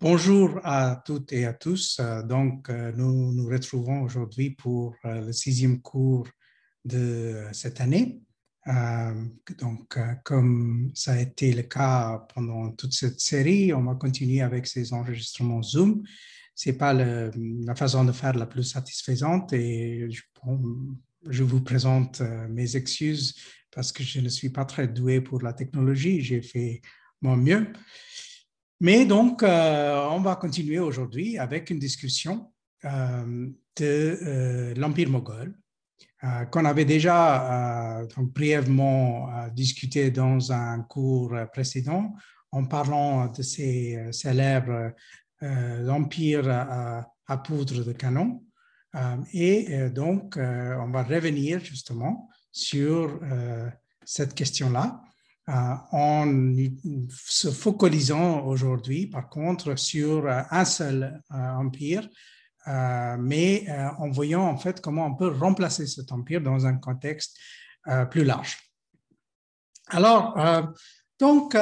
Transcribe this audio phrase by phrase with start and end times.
[0.00, 2.00] Bonjour à toutes et à tous.
[2.24, 6.26] Donc, nous nous retrouvons aujourd'hui pour le sixième cours
[6.84, 8.20] de cette année.
[8.66, 14.66] Donc, comme ça a été le cas pendant toute cette série, on va continuer avec
[14.66, 16.02] ces enregistrements Zoom.
[16.56, 20.22] Ce n'est pas la façon de faire la plus satisfaisante et je,
[21.30, 22.20] je vous présente
[22.50, 23.36] mes excuses
[23.70, 26.20] parce que je ne suis pas très doué pour la technologie.
[26.20, 26.82] J'ai fait
[27.22, 27.72] mon mieux.
[28.80, 32.52] Mais donc, euh, on va continuer aujourd'hui avec une discussion
[32.84, 35.54] euh, de euh, l'Empire moghol
[36.50, 42.14] qu'on avait déjà brièvement discuté dans un cours précédent
[42.50, 44.94] en parlant de ces célèbres
[45.42, 46.48] empires
[47.26, 48.42] à, poudre de canon.
[49.34, 53.20] et donc, on va revenir justement sur
[54.06, 55.02] cette question-là
[55.46, 56.54] en
[57.10, 62.08] se focalisant aujourd'hui, par contre, sur euh, un seul euh, empire,
[63.18, 63.66] mais
[63.98, 67.36] en voyant en fait comment on peut remplacer cet empire dans un contexte
[68.10, 68.56] plus large.
[69.88, 70.34] Alors,
[71.20, 71.54] donc,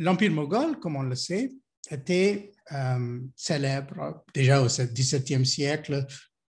[0.00, 1.52] l'empire moghol, comme on le sait,
[1.88, 2.52] était
[3.36, 6.04] célèbre déjà au XVIIe siècle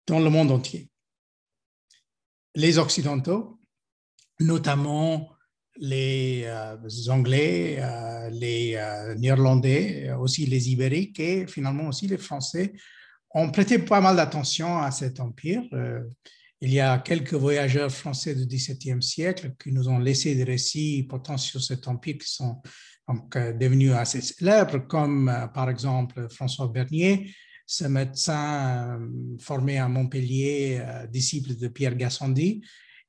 [0.06, 0.92] dans le monde entier.
[2.54, 3.60] Les Occidentaux,
[4.40, 5.28] notamment
[5.82, 6.78] les euh,
[7.10, 12.74] Anglais, euh, les euh, Néerlandais, aussi les Ibériques et finalement aussi les Français
[13.32, 15.64] ont prêté pas mal d'attention à cet empire.
[16.62, 21.08] il y a quelques voyageurs français du XVIIe siècle qui nous ont laissé des récits
[21.10, 22.62] portant sur cet empire qui sont
[23.08, 27.34] donc devenus assez célèbres, comme par exemple François Bernier,
[27.66, 29.00] ce médecin
[29.40, 32.62] formé à Montpellier, disciple de Pierre Gassendi,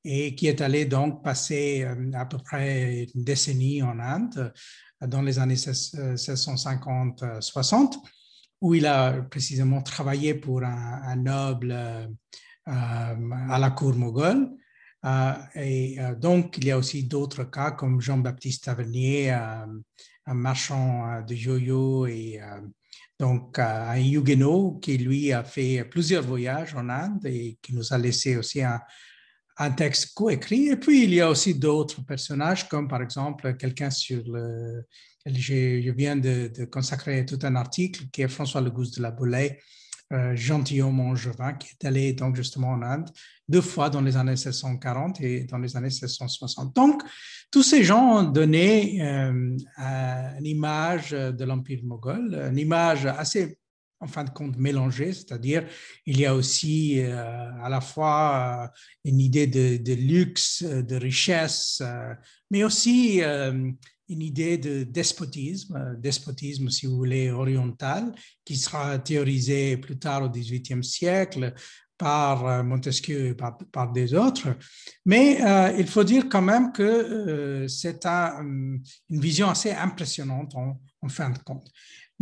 [0.03, 4.53] et qui est allé donc passer euh, à peu près une décennie en Inde
[5.01, 7.95] euh, dans les années 1650-60,
[8.61, 12.05] où il a précisément travaillé pour un, noble euh,
[12.65, 14.49] à la cour moghole.
[15.55, 22.07] et donc, il y a aussi d'autres cas comme Jean-Baptiste Tavernier, un marchand de yo-yo
[22.07, 22.39] et
[23.19, 27.97] donc un Huguenot qui lui a fait plusieurs voyages en Inde et qui nous a
[27.97, 28.79] laissé aussi un,
[29.57, 30.69] un texte coécrit.
[30.69, 34.83] Et puis, il y a aussi d'autres personnages, comme par exemple quelqu'un sur le...
[35.25, 39.57] Je, viens de, consacrer tout un article qui est François Legousse de la Boulay,
[40.11, 43.09] euh, gentilhomme angevin, qui est allé donc justement en Inde
[43.47, 46.75] deux fois dans les années 1640 et dans les années 1660.
[46.75, 47.01] Donc,
[47.51, 53.57] tous ces gens ont donné euh, une image de l'Empire moghol, une image assez
[54.03, 55.65] en fin de compte mélangé, c'est-à-dire
[56.05, 58.67] il y a aussi euh, à la fois euh,
[59.05, 62.13] une idée de, luxe, de richesse, euh,
[62.51, 68.13] mais aussi une idée de despotisme, despotisme si vous voulez oriental,
[68.45, 71.53] qui sera théorisé plus tard au XVIIIe siècle
[71.97, 74.55] par Montesquieu et par, des autres.
[75.05, 75.39] Mais
[75.79, 81.71] il faut dire quand même que c'est une vision assez impressionnante en fin de compte.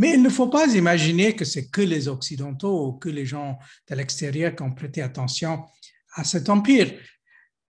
[0.02, 3.60] Mais il ne faut pas imaginer que c'est que les Occidentaux ou que les gens
[3.88, 5.64] de l'extérieur qui ont prêté attention
[6.16, 6.92] à cet empire.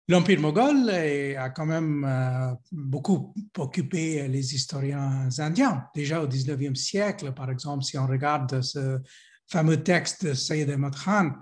[0.08, 5.86] L'empire moghol a quand même euh, beaucoup occupé les historiens indiens.
[5.94, 9.00] Déjà au 19e siècle, par exemple, si on regarde ce
[9.46, 11.32] fameux texte de Sayyid Ahmad Khan,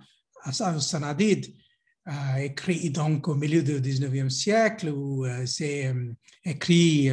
[0.50, 1.46] Sanadid,
[2.08, 5.94] euh, écrit donc au milieu du 19e siècle, où euh, c'est
[6.44, 7.08] écrit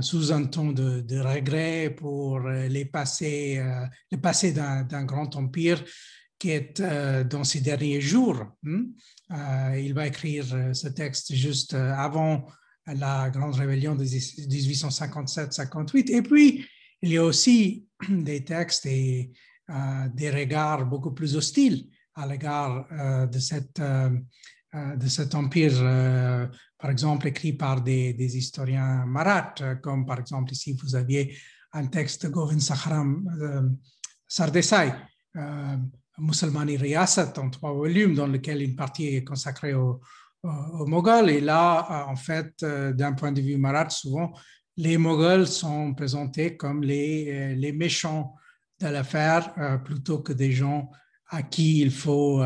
[0.00, 5.84] sous un ton de, regret pour euh, les passés, euh, le passé d'un grand empire
[6.38, 6.82] qui est
[7.30, 8.44] dans ses derniers jours.
[8.66, 8.86] Hein.
[9.78, 10.44] il va écrire
[10.74, 12.44] ce texte juste avant
[12.86, 16.10] la grande rébellion de 1857-58.
[16.10, 16.66] Et puis,
[17.00, 19.32] il y a aussi des textes et
[20.12, 23.38] des regards beaucoup plus hostiles à l'égard de
[24.74, 26.46] euh, cet empire, euh,
[26.84, 31.34] par exemple, écrit par des, historiens maraths, comme par exemple ici, vous aviez
[31.72, 33.70] un texte de Govind Sakharam euh,
[34.28, 34.92] Sardesai,
[36.18, 40.02] Musulmani Riyasat, en trois volumes, dans lequel une partie est consacrée aux
[40.42, 41.30] au Moghols.
[41.30, 44.34] Et là, en fait, d'un point de vue marath, souvent,
[44.76, 48.34] les Moghols sont présentés comme les, les méchants
[48.78, 49.54] de l'affaire
[49.86, 50.90] plutôt que des gens
[51.30, 52.42] à qui il faut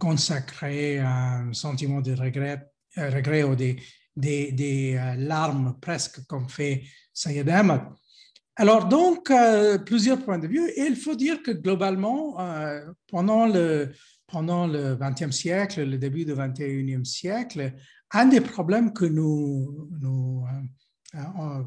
[0.00, 3.76] consacrer un sentiment de regret, euh, regret ou des,
[4.16, 6.82] des, euh, larmes presque comme fait
[7.12, 7.82] Sayed Ahmad.
[8.56, 10.68] Alors donc, euh, plusieurs points de vue.
[10.70, 12.36] Et il faut dire que globalement,
[13.08, 13.92] pendant le,
[14.26, 17.74] pendant le 20e siècle, le début du 21e siècle,
[18.12, 19.86] un des problèmes que nous,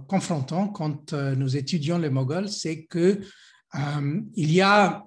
[0.07, 3.21] confrontant quand nous étudions les Moghols, c'est que
[4.35, 5.05] il y a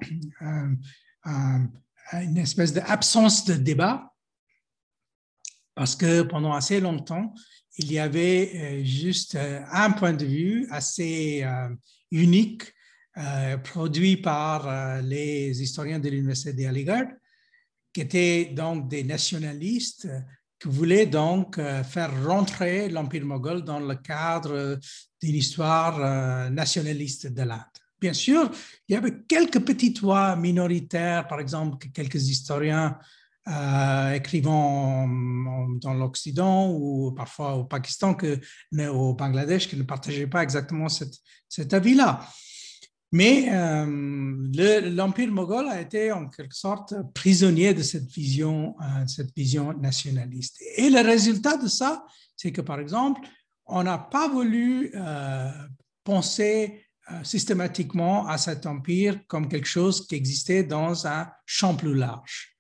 [2.13, 4.12] une espèce d'absence de débat
[5.75, 7.35] parce que pendant assez longtemps,
[7.79, 11.45] il y avait juste un point de vue assez
[12.11, 12.65] unique
[13.65, 17.09] produit par les historiens de l'Université d'Aligarh,
[17.93, 20.09] qui étaient donc des nationalistes
[20.59, 24.79] qui voulaient donc faire rentrer l'Empire moghol dans le cadre
[25.23, 27.61] d'une histoire nationaliste de l'Inde.
[28.01, 28.51] Bien sûr,
[28.89, 32.99] il y avait quelques petites voix minoritaires, par exemple, quelques historiens
[33.49, 35.09] euh, écrivant
[35.81, 38.17] dans l'Occident ou parfois au Pakistan,
[38.79, 42.25] au Bangladesh, qui ne partageaient pas exactement cet avis-là.
[43.11, 49.35] Mais euh, l'Empire moghol a été en quelque sorte prisonnier de cette vision, euh, cette
[49.37, 50.63] vision nationaliste.
[50.77, 52.07] Et le résultat de ça,
[52.37, 53.23] c'est que, par exemple,
[53.67, 54.93] on n'a pas voulu
[56.05, 56.87] penser
[57.23, 62.52] systématiquement à cet empire comme quelque chose qui existait dans un champ plus large.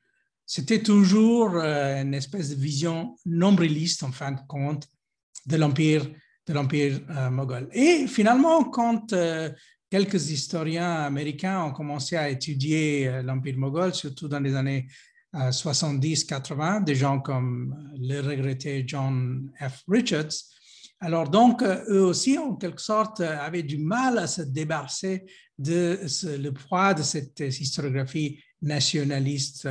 [0.54, 4.86] C'était toujours euh, une espèce de vision nombriliste, en fin de compte,
[5.46, 6.06] de l'empire
[6.46, 7.68] de l'empire euh, moghol.
[7.72, 9.14] Et finalement, quand
[9.88, 14.88] quelques historiens américains ont commencé à étudier l'empire moghol, surtout dans les années
[15.32, 19.84] 70-80, des gens comme le regretté John F.
[19.86, 20.34] Richards,
[21.02, 25.24] alors donc, euh, eux aussi, en quelque sorte, euh, avaient du mal à se débarrasser
[25.58, 25.98] de
[26.38, 29.68] le poids de cette historiographie nationaliste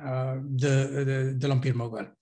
[0.00, 2.12] euh, de, l'Empire moghol.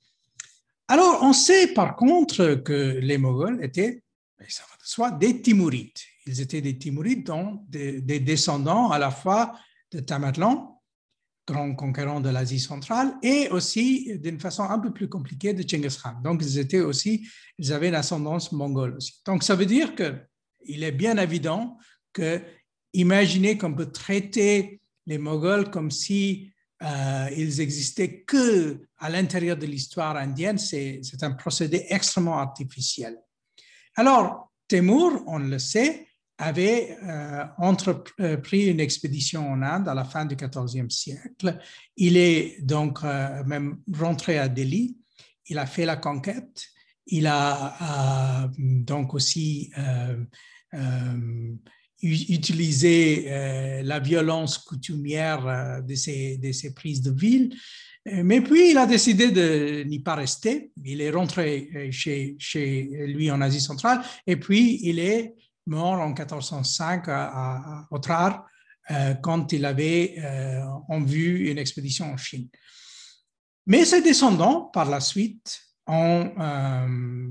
[0.89, 4.03] Alors, on sait par contre que les Moghols étaient,
[4.49, 5.99] ça va de soi, des Timourides.
[6.27, 9.59] Ils étaient des Timourides, donc des, des descendants à la fois
[9.93, 10.81] de Tamerlan,
[11.47, 15.99] grand conquérant de l'Asie centrale, et aussi d'une façon un peu plus compliquée de Genghis
[16.03, 16.15] Khan.
[16.23, 19.21] Donc, ils étaient aussi, ils avaient une ascendance mongole aussi.
[19.25, 21.79] Donc, ça veut dire qu'il est bien évident
[22.13, 22.41] que
[22.93, 26.53] imaginer qu'on peut traiter les Mongols comme si
[26.83, 33.17] euh, ils existaient que à l'intérieur de l'histoire indienne, c'est un procédé extrêmement artificiel.
[33.95, 36.07] Alors, Temur, on le sait,
[36.39, 41.59] avait euh, entrepris une expédition en Inde à la fin du XIVe siècle.
[41.97, 44.97] Il est donc euh, même rentré à Delhi.
[45.47, 46.67] Il a fait la conquête.
[47.07, 49.71] Il a euh, donc aussi
[52.03, 53.27] utilisé
[53.83, 57.57] la violence coutumière de ses, de ses prises de ville.
[58.05, 60.71] Mais puis, il a décidé de n'y pas rester.
[60.85, 65.35] Il est rentré chez, chez lui en Asie centrale et puis il est
[65.67, 67.89] mort en 1405 à,
[68.91, 72.49] euh, quand il avait euh, en vue une expédition en Chine.
[73.67, 77.29] Mais ses descendants, par la suite, ont euh,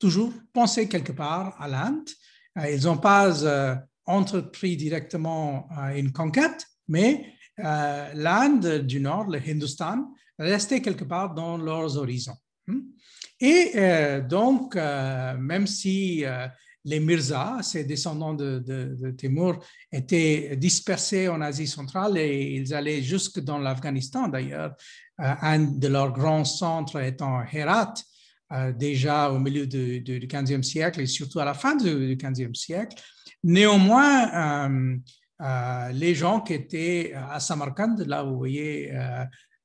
[0.00, 2.08] toujours pensé quelque part à l'Inde.
[2.56, 3.32] Ils n'ont pas
[4.04, 7.24] entrepris directement une conquête, mais
[7.58, 12.36] l'Inde du Nord, le Hindustan, restait quelque part dans leurs horizons.
[13.40, 13.72] Et
[14.28, 16.24] donc, même si
[16.84, 23.02] les Mirza, ces descendants de, de, Timur, étaient dispersés en Asie centrale et ils allaient
[23.02, 24.74] jusque dans l'Afghanistan d'ailleurs.
[25.20, 28.02] Euh, un de leurs grands centres étant Herat, euh,
[28.76, 32.96] déjà au milieu du, 15e siècle et surtout à la fin du, 15e siècle.
[33.42, 34.98] Néanmoins,
[35.40, 38.92] euh, les gens qui étaient à Samarkand, là vous voyez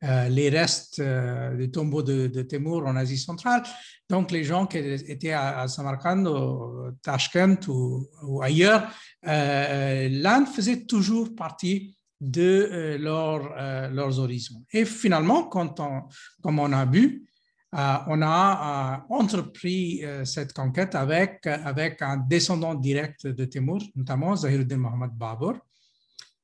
[0.03, 3.63] euh, les restes euh, du tombeau de, Temur en Asie centrale.
[4.08, 8.88] Donc, les gens qui étaient à, Samarkand, au Tashkent ou, ailleurs,
[9.25, 14.63] euh, l'Inde faisait toujours partie de leurs horizons.
[14.72, 17.27] Et finalement, comme on a vu,
[17.74, 25.12] on a entrepris cette conquête avec, avec un descendant direct de Temur, notamment Zahiruddin Mohammad
[25.12, 25.59] Babur,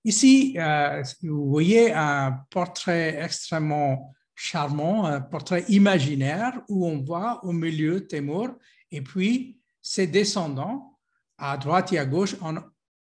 [0.06, 7.54] Ici, euh, vous voyez un portrait extrêmement charmant, un portrait imaginaire où on voit au
[7.54, 8.54] milieu Temur
[8.92, 10.98] et puis ses descendants
[11.38, 12.56] à droite et à gauche en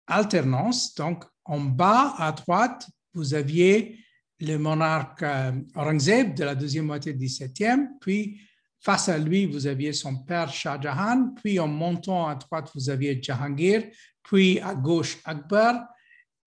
[0.07, 0.93] alternance.
[0.95, 3.97] Donc, en bas à droite, vous aviez
[4.39, 8.39] le monarque euh, Aurangzeb de la deuxième moitié du XVIIe, puis
[8.79, 12.89] face à lui, vous aviez son père Shah Jahan, puis en montant à droite, vous
[12.89, 13.84] aviez Jahangir,
[14.24, 15.86] puis à gauche Akbar,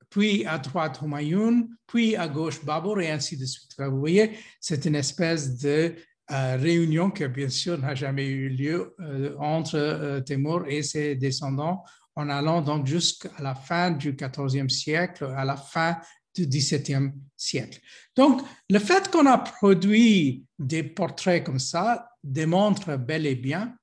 [0.08, 3.72] puis à droite Humayun, puis à gauche Babur, et ainsi de suite.
[3.78, 5.94] Vous voyez, c'est une espèce de
[6.30, 11.82] euh, réunion qui, bien sûr, n'a jamais eu lieu euh, entre euh, et ses descendants
[12.14, 15.96] en allant donc jusqu'à la fin du XIVe siècle, à la fin
[16.34, 17.80] du XVIIe siècle.
[18.16, 23.76] Donc, le fait qu'on a produit des portraits comme ça démontre bel et bien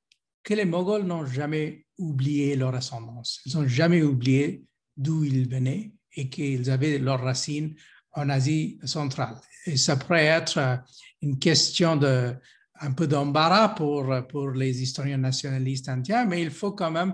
[0.43, 3.41] que les Moghols n'ont jamais oublié leur ascendance.
[3.45, 4.63] Ils n'ont jamais oublié
[4.95, 7.75] d'où ils venaient et qu'ils avaient leurs racines
[8.13, 9.35] en Asie centrale.
[9.65, 10.81] Et ça pourrait être
[11.21, 12.33] une question de
[12.81, 17.13] un peu d'embarras pour, pour les historiens nationalistes indiens, mais il faut quand même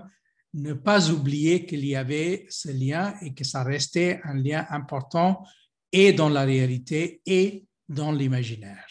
[0.56, 5.46] ne pas oublier qu'il y avait ce lien et que ça restait un lien important
[5.92, 8.86] et dans la réalité et dans l'imaginaire.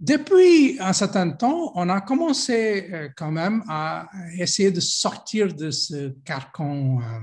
[0.00, 4.08] Depuis un certain temps, on a commencé euh, quand même à
[4.38, 7.20] essayer de sortir de ce carcan, euh,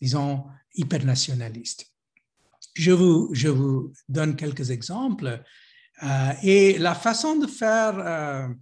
[0.00, 1.86] disons, hypernationaliste.
[2.74, 5.42] Je vous, je vous donne quelques exemples.
[6.02, 8.54] Euh, et la façon de faire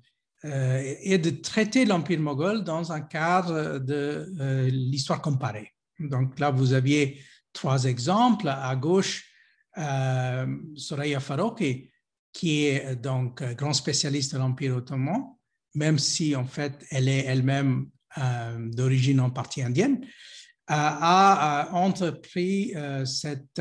[0.45, 4.29] euh, euh, est de traiter l'Empire moghol dans un cadre de
[4.71, 5.73] l'histoire comparée.
[5.99, 7.21] Donc là, vous aviez
[7.53, 8.49] trois exemples.
[8.49, 9.31] À gauche,
[10.77, 11.91] Soraya Faroqi,
[12.33, 15.23] qui est donc grand spécialiste de l'Empire ottoman,
[15.75, 17.89] même si en fait elle est elle-même
[18.73, 20.07] d'origine en partie indienne,
[20.69, 22.75] a entrepris
[23.05, 23.61] cette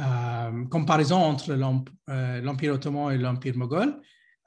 [0.00, 4.00] euh, comparaison entre euh, l'Empire ottoman et l'Empire moghol,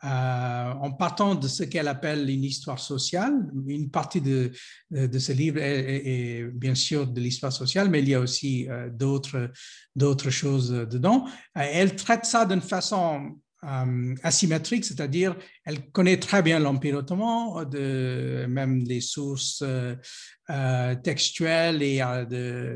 [0.04, 3.34] euh, en partant de ce qu'elle appelle une histoire sociale.
[3.68, 4.52] Une partie de,
[4.92, 9.52] de ce livre est, bien sûr de l'histoire sociale, mais il y a aussi d'autres,
[9.96, 11.26] d'autres choses dedans.
[11.56, 13.38] elle traite ça d'une façon
[14.24, 19.64] asymétrique, c'est-à-dire elle connaît très bien l'Empire ottoman, de, même des sources
[21.02, 22.00] textuelles et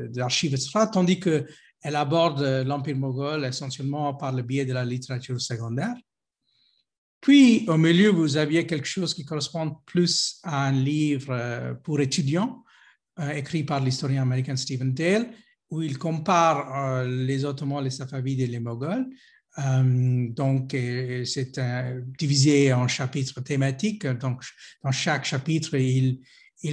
[0.08, 1.46] d'archives, etc., tandis que
[1.82, 5.94] elle aborde l'Empire moghol essentiellement par le biais de la littérature secondaire.
[7.20, 12.00] Puis, au milieu, vous aviez quelque chose qui correspond plus à un livre euh, pour
[12.00, 12.64] étudiants,
[13.18, 15.30] euh, écrit par l'historien américain Stephen Dale,
[15.70, 19.06] où il compare euh, les Ottomans, les Safavides et les Moghols.
[20.36, 20.70] donc,
[21.24, 21.60] c'est
[22.16, 24.06] divisé en chapitres thématiques.
[24.06, 24.44] Donc,
[24.84, 26.20] dans chaque chapitre, il,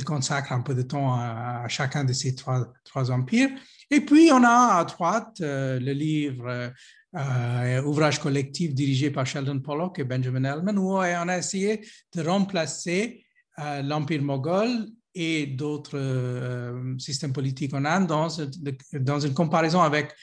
[0.03, 3.49] consacre un peu de temps à, chacun de ces trois, trois empires.
[3.89, 6.71] Et puis, on a à droite le livre
[7.15, 11.81] euh, Ouvrage collectif dirigé par Sheldon Pollock et Benjamin Ellman, où on a essayé
[12.13, 13.23] de remplacer
[13.59, 20.13] euh, l'Empire moghol et d'autres systèmes politiques en Inde dans, une comparaison avec,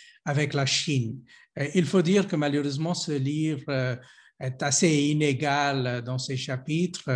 [0.52, 1.18] la Chine.
[1.74, 3.98] il faut dire que malheureusement, ce livre
[4.38, 7.08] est assez inégal dans ses chapitres.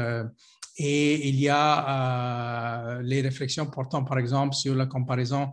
[0.78, 5.50] et il y a les réflexions portant, par exemple, sur la comparaison euh,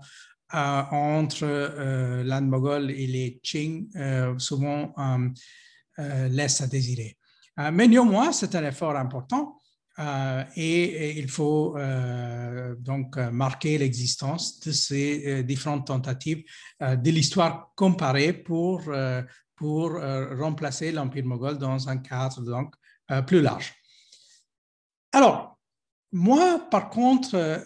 [0.53, 4.93] entre euh, l'Inde moghol et les Qing euh, souvent
[5.98, 7.17] laisse à désirer.
[7.72, 9.60] mais néanmoins, c'est un effort important
[10.55, 11.77] et, il faut
[12.79, 16.43] donc marquer l'existence de ces différentes tentatives
[16.81, 18.81] de l'histoire comparée pour,
[19.55, 22.74] pour remplacer l'Empire moghol dans un cadre donc,
[23.27, 23.72] plus large.
[25.12, 25.60] Alors,
[26.12, 27.63] moi, par contre,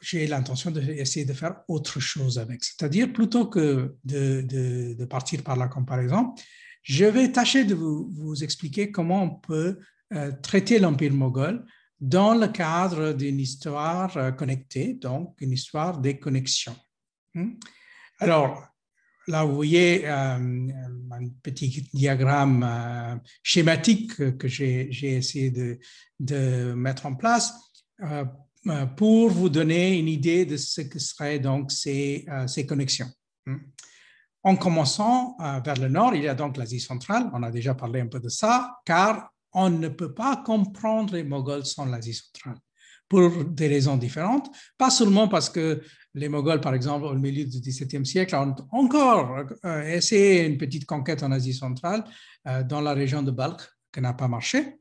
[0.00, 2.64] j'ai l'intention d'essayer de faire autre chose avec.
[2.64, 6.34] C'est-à-dire, plutôt que de, partir par la comparaison,
[6.82, 9.78] je vais tâcher de vous, expliquer comment on peut
[10.14, 11.64] euh, traiter l'Empire moghol
[12.00, 16.76] dans le cadre d'une histoire euh, connectée, donc une histoire des connexions.
[17.34, 17.52] Hmm?
[18.18, 18.66] Alors,
[19.28, 25.78] là, vous voyez euh, un petit diagramme schématique que j'ai essayé de,
[26.18, 27.52] de, mettre en place
[28.96, 33.10] pour vous donner une idée de ce que seraient donc ces, euh, ces connexions.
[33.46, 33.56] Hmm.
[34.42, 37.74] En commençant euh, vers le nord, il y a donc l'Asie centrale, on a déjà
[37.74, 42.14] parlé un peu de ça, car on ne peut pas comprendre les Moghols sans l'Asie
[42.14, 42.58] centrale,
[43.08, 45.82] pour des raisons différentes, pas seulement parce que
[46.14, 49.44] les Moghols, par exemple, au milieu du XVIIe siècle, ont encore
[49.86, 52.04] essayé une petite conquête en Asie centrale,
[52.68, 53.62] dans la région de Balkh,
[53.92, 54.80] qui n'a pas marché,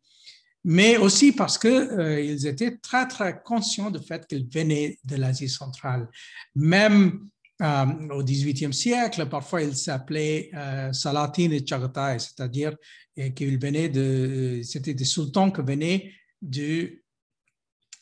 [0.64, 5.50] mais aussi parce qu'ils euh, étaient très, très conscients du fait qu'ils venaient de l'Asie
[5.50, 6.10] centrale.
[6.56, 7.28] Même
[7.62, 12.76] euh, au XVIIIe siècle, parfois ils s'appelaient euh, Salatin et Chagatai, c'est-à-dire
[13.36, 17.02] qu'ils venaient de, c'était des sultans qui venaient de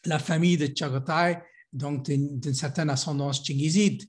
[0.05, 1.39] la famille de Chagatai,
[1.73, 4.03] donc d'une certaine ascendance tchingiside,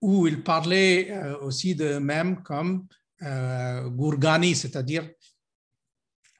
[0.00, 2.86] où ils parlaient aussi d'eux-mêmes comme
[3.20, 5.08] Gourgani, c'est-à-dire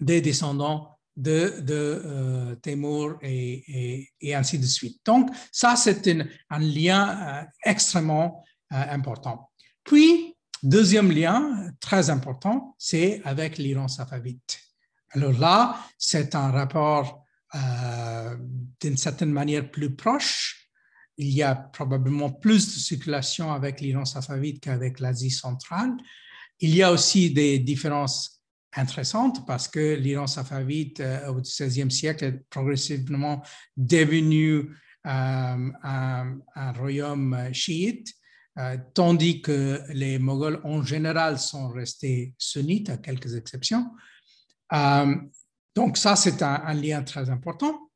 [0.00, 5.00] des descendants de, de euh, et, et, ainsi de suite.
[5.04, 6.06] Donc, ça, c'est
[6.50, 9.50] un, lien euh, extrêmement euh, important.
[9.84, 14.58] Puis, deuxième lien très important, c'est avec l'Iran safavite.
[15.10, 17.20] Alors là, c'est un rapport
[18.80, 20.70] d'une certaine manière plus proche.
[21.18, 25.92] Il y a probablement plus de circulation avec l'Iran safavite qu'avec l'Asie centrale.
[26.60, 28.41] Il y a aussi des différences
[28.74, 33.42] intéressante parce que l'Iran safavide au XVIe siècle est progressivement
[33.76, 34.70] devenu
[35.04, 38.12] un, un, royaume chiite,
[38.94, 43.90] tandis que les Moghols en général sont restés sunnites, à quelques exceptions.
[45.74, 47.90] donc ça, c'est un, un, lien très important.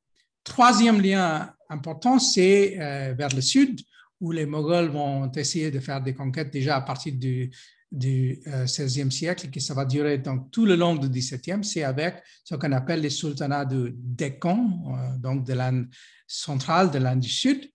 [0.45, 2.77] Troisième lien important, c'est
[3.17, 3.81] vers le sud,
[4.21, 7.51] où les Moghols vont essayer de faire des conquêtes déjà à partir du,
[7.93, 11.85] du XVIe euh, siècle, qui ça va durer donc tout le long du XVIIe, c'est
[11.85, 15.89] avec ce qu'on appelle les sultanats de Deccan, euh, donc de l'Inde
[16.27, 17.71] centrale, de l'Inde du Sud.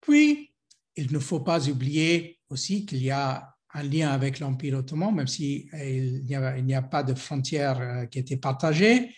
[0.00, 0.52] Puis,
[0.96, 5.26] il ne faut pas oublier aussi qu'il y a un lien avec l'Empire ottoman, même
[5.26, 9.14] s'il si il n'y a, pas de frontières euh, qui étaient partagées,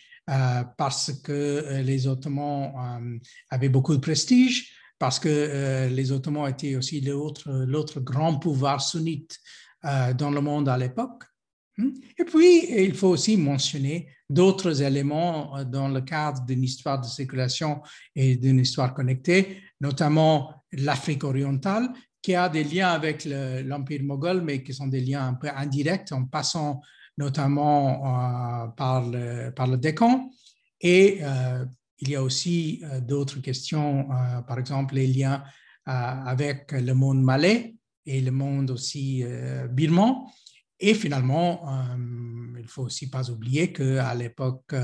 [0.77, 3.19] parce que les Ottomans
[3.51, 9.39] avaient beaucoup de prestige parce que euh, les Ottomans étaient aussi l'autre grand pouvoir sunnite
[9.39, 11.25] euh, dans le monde à l'époque.
[11.79, 11.91] Hmm?
[12.19, 17.07] Et puis, il faut aussi mentionner d'autres éléments euh, dans le cadre d'une histoire de
[17.07, 17.81] circulation
[18.15, 21.89] et d'une histoire connectée, notamment l'Afrique orientale,
[22.23, 26.13] qui a des liens avec l'Empire moghol, mais qui sont des liens un peu indirects
[26.13, 26.83] en passant
[27.17, 30.31] notamment par, le, par le Décan.
[30.83, 31.21] Et
[32.01, 35.45] il y a aussi euh, d'autres questions, euh, par exemple les liens
[35.89, 37.77] euh, avec le monde malais
[38.07, 39.25] et le monde aussi
[39.71, 40.15] birman.
[40.83, 41.63] Et finalement,
[42.57, 44.75] il ne faut aussi pas oublier qu'à l'époque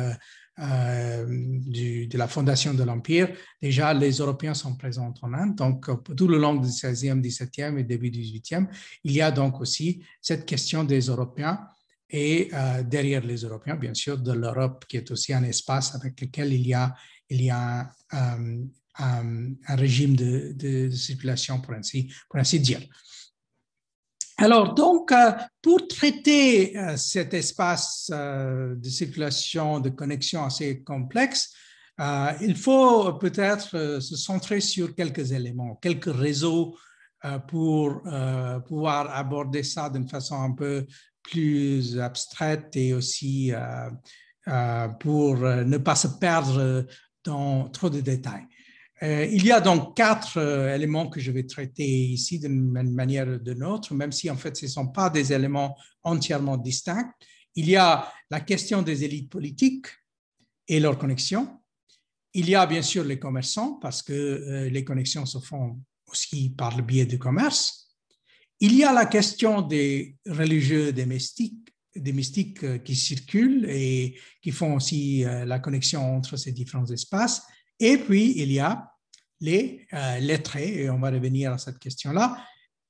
[0.59, 5.55] de la fondation de l'Empire, déjà les Européens sont présents en Inde.
[5.55, 8.67] Donc, tout le long du 16e, 17e et début du 18e,
[9.05, 11.61] il y a donc aussi cette question des Européens
[12.09, 16.21] et euh, derrière les Européens, bien sûr, de l'Europe, qui est aussi un espace avec
[16.21, 16.95] lequel il y a,
[17.29, 18.65] il y a euh,
[18.99, 21.75] un, régime de, circulation, pour
[22.31, 22.81] pour ainsi dire.
[24.39, 31.53] Alors, donc, euh, pour traiter cet espace de circulation, de connexion assez complexe,
[32.43, 36.77] il faut peut-être se centrer sur quelques éléments, quelques réseaux
[37.49, 38.03] pour
[38.69, 40.87] pouvoir aborder ça d'une façon un peu
[41.31, 43.91] plus abstraite et aussi euh,
[44.49, 46.87] euh, pour euh, ne pas se perdre
[47.25, 48.47] dans trop de détails.
[49.03, 50.39] Il y a donc quatre
[50.75, 54.57] éléments que je vais traiter ici d'une manière ou d'une autre, même si en fait
[54.57, 57.13] ce ne sont pas des éléments entièrement distincts.
[57.55, 59.89] Il y a la question des élites politiques
[60.67, 61.61] et leurs connexions.
[62.33, 65.79] Il y a bien sûr les commerçants, parce que les connexions se font
[66.11, 67.87] aussi par le biais du commerce.
[68.61, 74.19] Il y a la question des religieux, des mystiques, des mystiques euh, qui circulent et
[74.43, 77.43] qui font aussi euh, la connexion entre ces différents espaces.
[77.79, 78.91] Et puis, il y a
[79.41, 82.39] les euh, lettrés, et on va revenir à cette question-là.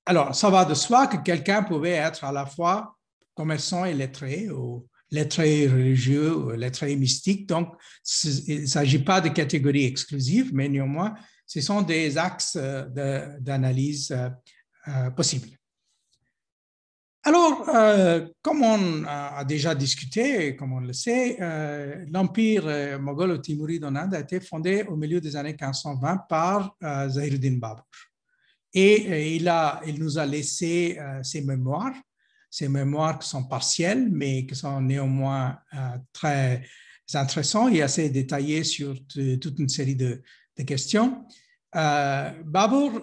[0.05, 2.97] Alors, ça va de soi que quelqu'un pouvait être à la fois
[3.35, 7.47] commerçant et lettré, ou lettré religieux, ou lettré mystique.
[7.49, 7.75] Donc,
[8.47, 11.15] il ne s'agit pas de catégories exclusives, mais néanmoins,
[11.47, 14.17] ce sont des axes d'analyse
[14.89, 15.56] euh, possible.
[17.27, 23.97] Alors, euh, comme on a déjà discuté, comme on le sait, euh, l'empire mogholo-timouride en
[23.97, 27.85] Inde a été fondé au milieu des années 1520 par Zahiruddin Babur.
[28.73, 31.97] Et il, a, il nous a laissé ses mémoires,
[32.49, 35.59] ces mémoires qui sont partielles, mais qui sont néanmoins
[36.13, 36.63] très
[37.13, 40.23] intéressantes et assez détaillées sur toute une série de,
[40.57, 41.25] de questions.
[41.73, 43.03] Babur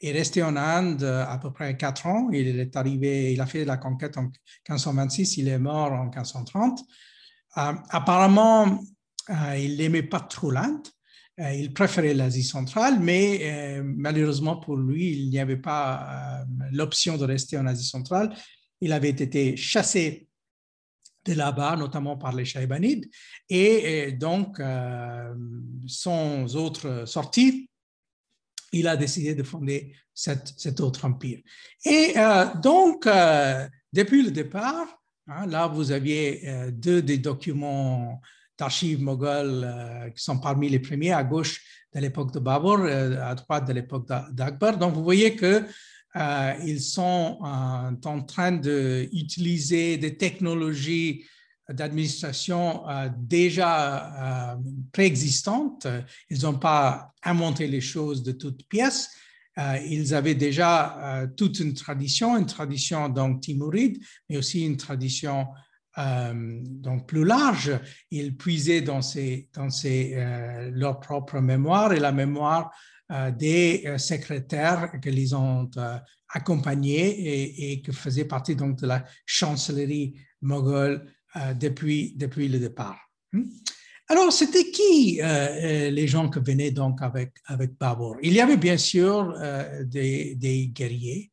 [0.00, 2.30] est resté en Inde euh, à peu près quatre ans.
[2.30, 6.80] Il est arrivé, il a fait la conquête en 1526, il est mort en 1530.
[7.58, 8.80] Euh, apparemment,
[9.28, 10.86] euh, il n'aimait pas trop l'Inde.
[11.38, 17.56] il préférait l'Asie centrale, mais malheureusement pour lui, il n'y avait pas l'option de rester
[17.56, 18.34] en Asie centrale.
[18.82, 20.28] Il avait été chassé
[21.24, 23.08] de là-bas, notamment par les Shaibanides,
[23.48, 24.60] et, donc,
[25.86, 27.69] sans autre sortie,
[28.72, 31.40] il a décidé de fonder cet autre empire.
[31.84, 34.86] Et euh, donc, euh, depuis le départ,
[35.26, 38.20] hein, là, vous aviez euh, deux des documents
[38.58, 39.66] d'archives moghols
[40.14, 41.62] qui sont parmi les premiers à gauche
[41.94, 44.76] de l'époque de Babur, à droite de l'époque d'Akbar.
[44.76, 45.64] Donc, vous voyez que
[46.62, 51.24] ils sont en train d'utiliser des technologies
[51.72, 54.56] d'administration euh, déjà euh,
[54.92, 55.86] préexistantes.
[56.28, 59.10] Ils n'ont pas inventé les choses de toutes pièces.
[59.58, 65.48] Euh, ils avaient déjà toute une tradition, une tradition donc timouride, mais aussi une tradition
[65.96, 67.78] donc plus large.
[68.10, 70.14] Ils puisaient dans, ces, dans ces,
[70.72, 72.70] leur propre mémoire et la mémoire
[73.36, 75.68] des secrétaires qu'ils ont
[76.32, 81.04] accompagnés et, et, qui faisaient partie donc de la chancellerie moghols
[81.58, 82.98] depuis, depuis le départ.
[83.32, 83.44] Hmm?
[84.08, 88.76] Alors, c'était qui les gens qui venaient donc avec, avec Babur Il y avait bien
[88.76, 89.38] sûr
[89.84, 91.30] des, des, guerriers,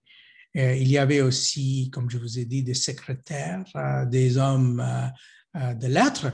[0.54, 3.64] il y avait aussi, comme je vous ai dit, des secrétaires,
[4.12, 4.84] des hommes
[5.56, 6.32] de lettres,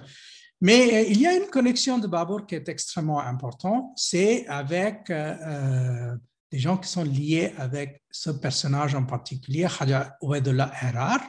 [0.63, 5.09] mais euh, il y a une connexion de Babur qui est extrêmement importante, c'est avec
[5.09, 6.15] euh, euh,
[6.49, 11.19] des gens qui sont liés avec ce personnage en particulier, Khaja Ouedullah Erar,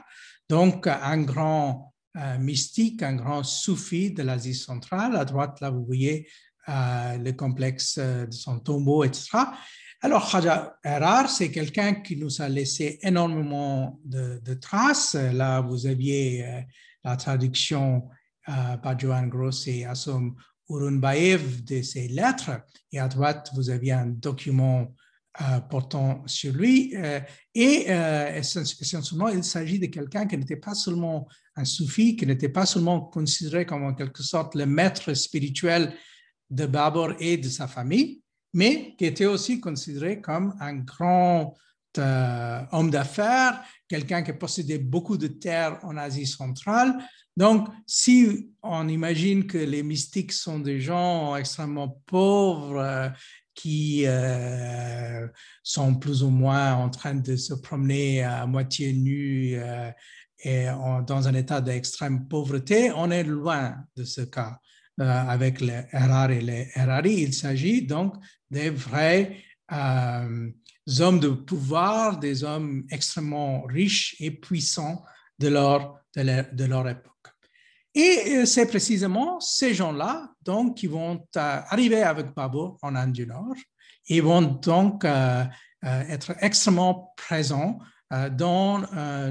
[0.49, 1.94] donc un grand
[2.39, 5.17] mystique, un grand soufi de l'Asie centrale.
[5.17, 6.29] À droite, là, vous voyez
[6.69, 9.39] le complexe de son tombeau, etc.
[10.01, 15.15] Alors, Khaja Erar, c'est quelqu'un qui nous a laissé énormément de, traces.
[15.15, 16.65] Là, vous aviez
[17.05, 18.09] la traduction
[18.49, 20.35] euh, par Johan Gross et Assam
[20.69, 22.51] Urunbaev de ses lettres.
[22.93, 24.95] Et à droite, vous aviez un document
[25.41, 26.93] euh, portant sur lui.
[26.95, 27.21] Euh,
[27.55, 27.87] et
[28.37, 33.01] essentiellement, il s'agit de quelqu'un qui n'était pas seulement un soufi, qui n'était pas seulement
[33.01, 35.95] considéré comme en quelque sorte le maître spirituel
[36.51, 41.55] de Babur et de sa famille, mais qui était aussi considéré comme un grand
[41.97, 46.99] homme d'affaires, quelqu'un qui possédait beaucoup de terres en Asie centrale,
[47.37, 53.09] donc, si on imagine que les mystiques sont des gens extrêmement pauvres, euh,
[53.55, 55.27] qui euh,
[55.63, 59.91] sont plus ou moins en train de se promener à moitié nus euh,
[60.45, 60.67] et
[61.07, 64.59] dans un état d'extrême pauvreté, on est loin de ce cas.
[64.99, 68.15] avec les Erar et les Erari, il s'agit donc
[68.51, 69.37] des vrais
[69.71, 75.03] hommes de pouvoir, des hommes extrêmement riches et puissants
[75.39, 77.15] de leur, de leur époque.
[77.95, 80.29] Et euh, c'est précisément ces gens-là
[80.75, 83.55] qui vont euh, arriver avec Babur en Inde du Nord
[84.09, 85.45] et vont donc euh,
[85.83, 87.79] être extrêmement présents
[88.33, 88.79] dans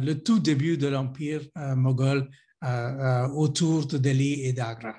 [0.01, 1.41] le tout début de l'empire
[1.75, 2.29] moghol
[3.35, 4.95] autour de Delhi et d'Agra.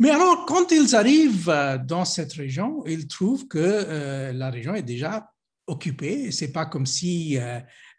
[0.00, 5.30] Mais alors, quand ils arrivent dans cette région, ils trouvent que la région est déjà
[5.66, 6.30] occupée.
[6.32, 7.38] C'est pas comme si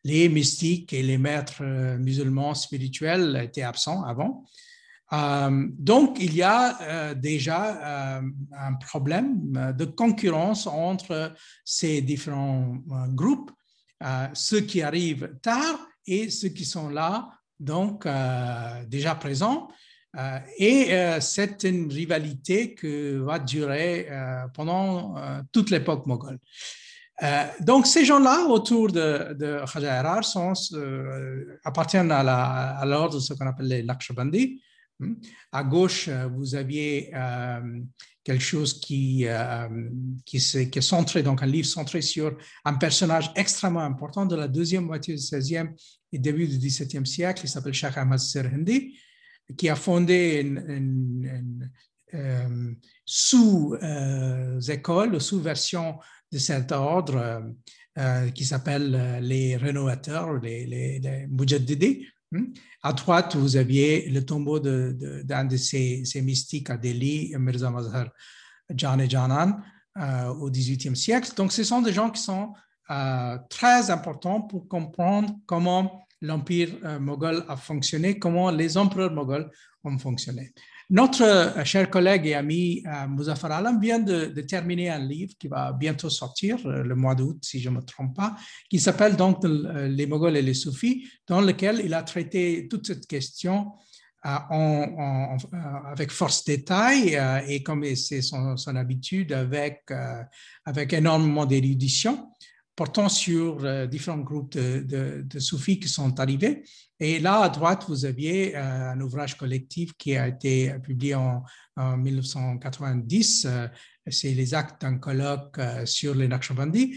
[0.05, 4.45] les mystiques et les maîtres euh, musulmans spirituels étaient absents avant.
[5.13, 8.21] Euh, donc, il y a euh, déjà
[8.57, 11.33] un problème de concurrence entre
[11.63, 12.77] ces différents
[13.09, 13.51] groupes,
[14.33, 17.29] ceux qui arrivent tard et ceux qui sont là,
[17.59, 18.07] donc
[18.87, 19.69] déjà présents.
[20.57, 24.09] et c'est une rivalité qui va durer
[24.53, 25.15] pendant
[25.51, 26.39] toute l'époque moghole.
[27.23, 33.33] Euh, donc, ces gens-là autour de, de Khaja sont, euh, appartiennent à l'ordre de ce
[33.33, 34.61] qu'on appelle les Lakshabandi.
[34.99, 35.13] Hmm.
[35.51, 37.11] À gauche, euh, vous aviez
[38.25, 39.25] quelque chose qui,
[40.25, 42.35] qui, est, centré, donc un livre centré sur
[42.65, 45.69] un personnage extrêmement important de la deuxième moitié du XVIe
[46.11, 47.41] et début du XVIIe siècle.
[47.45, 48.97] Il s'appelle Sheikh Ahmad Sirhindi,
[49.55, 51.69] qui a fondé une,
[53.05, 53.81] sous-école,
[55.21, 55.99] sous-version
[56.31, 57.39] de cet ordre euh,
[57.97, 61.27] euh, qui s'appelle euh, les rénovateurs, les, les.
[62.81, 68.09] À droite, vous aviez le tombeau d'un de, ces, mystiques à Delhi, Mirza Mazhar
[68.69, 69.61] Jan et Janan,
[70.39, 71.31] au XVIIIe siècle.
[71.35, 72.53] Donc, ce sont des gens qui sont
[73.49, 76.69] très importants pour comprendre comment l'empire
[76.99, 79.49] moghol a fonctionné, comment les empereurs moghols
[79.83, 80.53] ont fonctionné.
[80.89, 85.47] Notre euh, cher collègue et ami euh, Muzaffar Alam vient de, terminer un livre qui
[85.47, 88.35] va bientôt sortir euh, le mois d'août, si je ne me trompe pas,
[88.69, 93.07] qui s'appelle donc Les Moghols et les Soufis, dans lequel il a traité toute cette
[93.07, 93.71] question
[94.23, 99.83] avec force détail et comme c'est son, habitude, avec,
[100.65, 102.31] avec énormément d'érudition
[102.75, 106.63] portant sur euh, différents groupes de, soufis qui sont arrivés.
[106.99, 111.43] Et là, à droite, vous aviez euh, un ouvrage collectif qui a été publié en,
[111.77, 113.45] 1990.
[113.45, 113.67] Euh,
[114.07, 116.95] c'est les actes d'un colloque sur les Naqshbandi.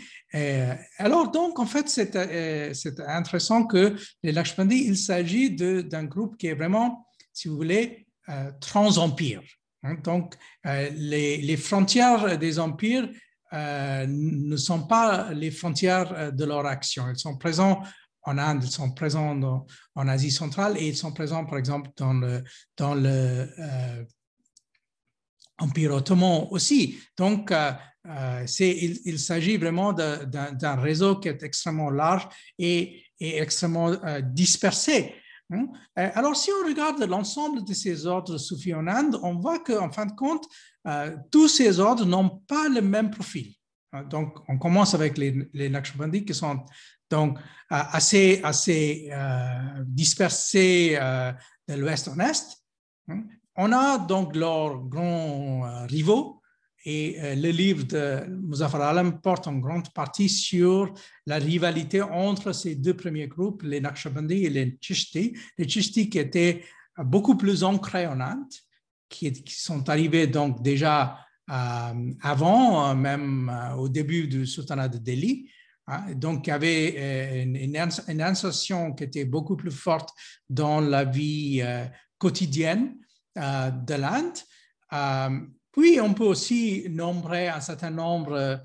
[0.99, 6.55] alors, donc, en fait, c'est intéressant que les Naqshbandi, il s'agit d'un groupe qui est
[6.55, 8.07] vraiment, si vous voulez,
[8.61, 9.43] trans-empire.
[9.83, 9.95] Hein.
[10.05, 13.09] donc, les, frontières des empires
[13.53, 17.09] euh, ne sont pas les frontières euh, de leur action.
[17.11, 17.83] Ils sont présents
[18.23, 22.13] en Inde, ils sont présents en Asie centrale et ils sont présents, par exemple, dans
[22.13, 22.45] le,
[22.77, 24.05] dans le euh,
[25.59, 26.99] Empire ottoman aussi.
[27.17, 27.53] Donc,
[28.05, 35.15] il, il s'agit vraiment d'un réseau qui est extrêmement large et, et extrêmement dispersé.
[35.51, 35.69] Hein?
[35.97, 40.07] Alors, si on regarde l'ensemble de ces ordres soufis en Inde, on voit qu'en fin
[40.07, 40.45] de compte,
[40.87, 43.55] euh, tous ces ordres n'ont pas le même profil.
[43.93, 45.73] Hein, donc, on commence avec les, les
[46.25, 46.65] qui sont
[47.11, 47.39] donc
[47.71, 49.11] assez, assez
[49.87, 50.99] dispersés
[51.67, 52.59] de l'ouest en est.
[53.09, 53.25] Hein?
[53.57, 56.38] On a donc leurs grands rivaux,
[56.85, 60.95] et le livre de Muzaffar Alam porte en grande partie sur
[61.27, 65.37] la rivalité entre ces deux premiers groupes, les Naqshbandi et les Chishti.
[65.59, 66.63] Les Chishti qui étaient
[67.05, 68.53] beaucoup plus ancrés en Inde,
[69.09, 71.19] qui, sont arrivés donc déjà
[71.51, 75.51] euh, avant, euh, même euh, au début du sultanat de Delhi.
[75.87, 76.15] Hein.
[76.15, 80.11] donc, il y avait une, une, insertion qui était beaucoup plus forte
[80.51, 81.63] dans la vie
[82.19, 82.95] quotidienne
[83.35, 84.37] de l'Inde.
[85.73, 88.61] Puis, on peut aussi nombrer un certain nombre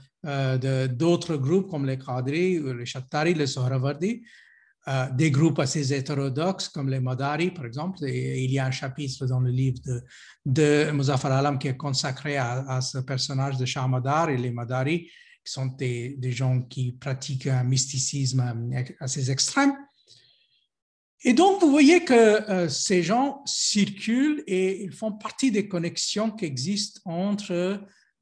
[0.88, 4.24] d'autres groupes comme les Qadri, les Chattari, les Sohravardi,
[4.90, 8.04] euh, des groupes assez hétérodoxes comme les Madari, par exemple.
[8.04, 10.04] Et il y a un chapitre dans le livre de,
[10.46, 15.10] de Muzaffar Alam qui est consacré à, ce personnage de Shah Madar et les Madari,
[15.46, 18.44] qui sont des, des, gens qui pratiquent un mysticisme
[19.00, 19.74] assez extrême.
[21.24, 26.30] Et donc, vous voyez que euh, ces gens circulent et ils font partie des connexions
[26.32, 27.80] qui existent entre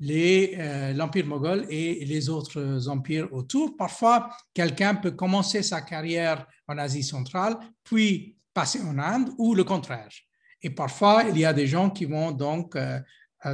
[0.10, 3.76] euh, l'Empire moghol et les autres empires autour.
[3.78, 9.64] Parfois, quelqu'un peut commencer sa carrière en Asie centrale, puis passer en Inde, ou le
[9.64, 10.10] contraire.
[10.64, 13.00] Et parfois, il y a des gens qui vont donc euh, euh,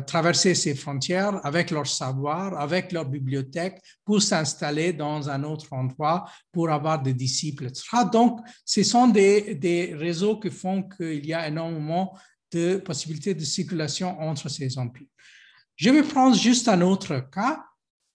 [0.05, 6.25] traverser ces frontières avec leur savoir, avec leur bibliothèque, pour s'installer dans un autre endroit,
[6.51, 7.83] pour avoir des disciples, etc.
[8.11, 12.17] Donc, ce sont des, des réseaux qui font qu'il y a énormément
[12.51, 15.07] de possibilités de circulation entre ces empires.
[15.75, 17.63] Je vais prendre juste un autre cas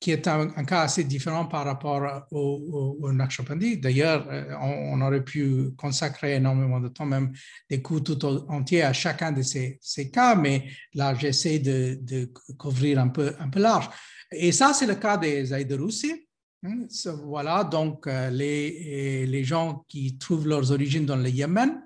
[0.02, 5.70] qui est un, cas assez différent par rapport au, au, D'ailleurs, euh, on, aurait pu
[5.76, 7.32] consacrer énormément de temps, même
[7.70, 9.78] des cours tout entiers à chacun de ces,
[10.12, 13.88] cas, mais là, j'essaie de, couvrir un peu, un peu large.
[14.32, 16.26] Et ça, c'est le cas des Aïderoussi.
[16.64, 16.86] Hein.
[17.24, 21.80] Voilà, donc euh, les, les gens qui trouvent leurs origines dans le Yémen,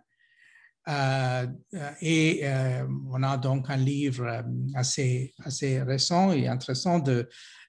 [0.88, 1.46] euh,
[2.00, 7.24] et euh, on a donc un livre assez, assez récent et intéressant de, euh,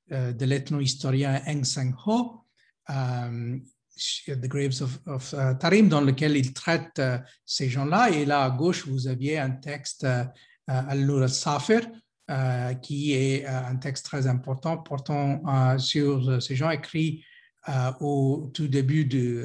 [0.10, 2.44] de l'ethno-historien Eng Seng-ho,
[2.88, 7.02] The Graves of, Tarim, dans lequel il traite
[7.46, 8.12] ces gens-là.
[8.12, 10.06] Et là, à gauche, vous aviez un texte,
[10.68, 11.90] Al-Nur al-Safir,
[12.82, 17.26] qui est un texte très important portant sur ces gens écrits
[18.00, 19.42] au tout début du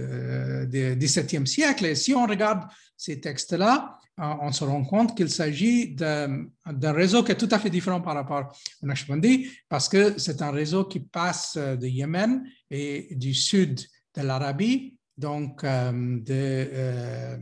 [0.71, 1.87] XVIIe siècle.
[1.87, 2.65] Et si on regarde
[2.97, 7.71] ces textes-là, on se rend compte qu'il s'agit d'un réseau qui est tout à fait
[7.71, 13.15] différent par rapport au Naqshbandi, parce que c'est un réseau qui passe de Yémen et
[13.17, 13.81] du sud
[14.15, 17.39] de l'Arabie, donc euh, de, euh,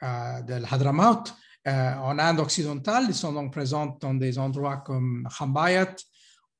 [0.00, 1.24] l'Hadramaut,
[1.64, 3.04] en Inde occidentale.
[3.08, 5.94] Ils sont donc présents dans des endroits comme Khambayat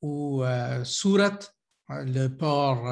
[0.00, 0.44] ou
[0.85, 1.38] Surat,
[1.88, 2.85] le, port,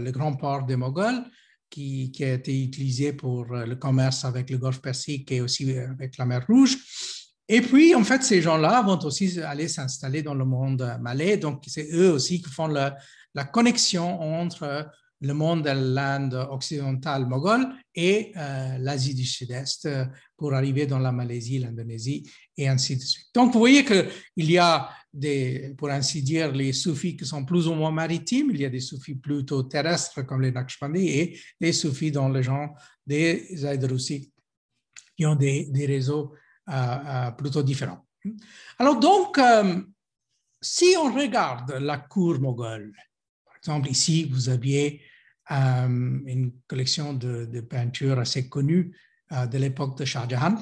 [0.00, 1.22] le grand port des Moghols,
[1.70, 5.90] qui, a été utilisé pour euh, le commerce avec le Golfe Persique et aussi euh,
[5.90, 6.76] avec la mer Rouge.
[7.48, 11.38] Et puis, en fait, ces gens-là vont aussi aller s'installer dans le monde malais.
[11.38, 12.96] Donc, c'est eux aussi qui font la,
[13.52, 19.88] connexion entre le monde de l'Inde occidentale moghole et euh, l'Asie du Sud-Est
[20.36, 23.26] pour arriver dans la Malaisie, l'Indonésie et ainsi de suite.
[23.34, 27.66] Donc, vous voyez qu'il y a des, pour ainsi dire, les soufis qui sont plus
[27.66, 31.72] ou moins maritimes, il y a des soufis plutôt terrestres comme les Naqshbandi et les
[31.72, 32.74] soufis dans le genre
[33.06, 34.32] des Zaydroussi
[35.16, 36.32] qui ont des, réseaux
[36.68, 38.06] euh, euh, plutôt différents.
[38.78, 39.82] Alors donc, euh,
[40.60, 42.92] si on regarde la cour moghole,
[43.44, 45.02] par exemple ici, vous aviez
[45.50, 48.94] une collection de, peintures assez connues
[49.30, 50.56] de l'époque de Shah Jahan.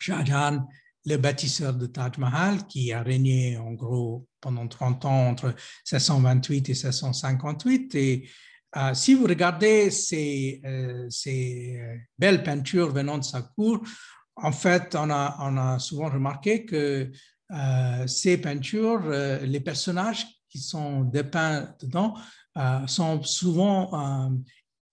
[0.00, 0.66] Shah Jahan
[1.06, 5.46] le bâtisseur de Taj Mahal, qui a régné en gros pendant 30 ans entre
[5.90, 7.94] 1628 et 1658.
[7.94, 8.30] Et
[8.76, 13.80] euh, si vous regardez ces, euh, euh, belles peintures venant de sa cour,
[14.36, 17.10] en fait, on a souvent remarqué que
[18.06, 19.02] ces peintures,
[19.42, 22.14] les personnages qui sont dépeints dedans
[22.86, 24.30] sont souvent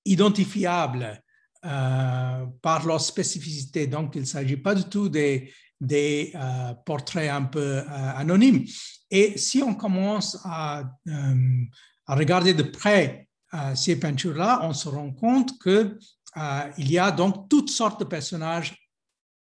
[0.06, 1.22] identifiables
[1.62, 3.88] par leur spécificité.
[3.88, 5.52] Donc, il ne s'agit pas du tout des,
[5.84, 7.84] euh, portraits un peu euh,
[8.16, 8.66] anonymes.
[9.12, 11.64] Et si on commence à, euh,
[12.08, 13.28] regarder de près
[13.76, 18.78] ces peintures-là, on se rend compte qu'il y a donc toutes sortes de personnages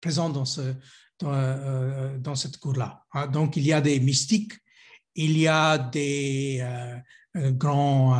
[0.00, 0.74] présents dans, ce,
[1.20, 3.04] dans cette cour-là.
[3.12, 3.26] Hein.
[3.26, 4.52] Donc, il y a des mystiques,
[5.16, 6.64] il y a des
[7.36, 8.16] grands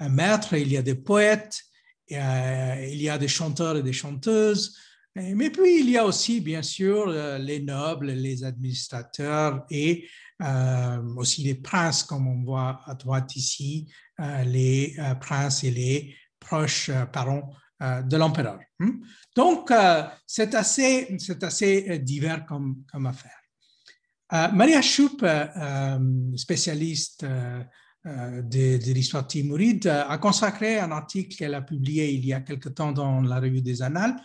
[0.00, 1.60] maîtres, il y a des poètes,
[2.08, 4.76] il y a des chanteurs et des chanteuses,
[5.14, 10.08] mais puis, il y a aussi, bien sûr, euh, les nobles, les administrateurs et
[11.16, 13.86] aussi les princes, comme on voit à droite ici,
[14.44, 17.48] les princes et les proches parents
[17.80, 18.58] de l'empereur.
[18.80, 19.04] Hmm?
[19.36, 19.72] Donc,
[20.26, 23.38] c'est assez, assez divers comme, comme affaire.
[24.52, 25.24] Maria Schupp,
[26.34, 27.24] spécialiste
[28.04, 32.68] de, de l'histoire timoride, a consacré un article qu'elle a publié il y a quelque
[32.68, 34.16] temps dans la revue des Annales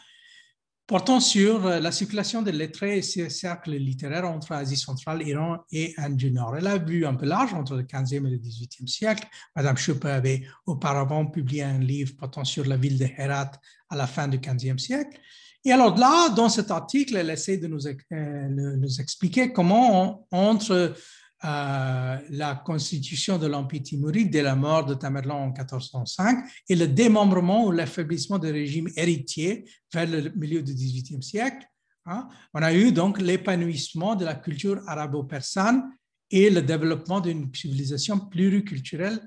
[0.88, 5.58] portant sur euh, la circulation des lettrés et ces cercles littéraires entre Asie centrale, Iran
[5.72, 6.56] et Inde du Nord.
[6.56, 9.28] Elle a vu un peu large entre le 15e et le 18e siècle.
[9.56, 13.52] Madame Schuppe avait auparavant publié un livre portant sur la ville de Herat
[13.90, 15.20] à la fin du 15e siècle.
[15.66, 20.96] Et alors là, dans cet article, elle essaie de nous, euh, nous expliquer comment entre
[21.45, 26.88] euh, la constitution de l'Empire timuride dès la mort de Tamerlan en 1405 et le
[26.88, 31.67] démembrement ou l'affaiblissement du régime héritier vers le milieu du XVIIIe siècle.
[32.08, 32.28] Hein.
[32.56, 35.84] On a eu donc l'épanouissement de la culture arabo-persane
[36.32, 39.21] et le développement d'une civilisation pluriculturelle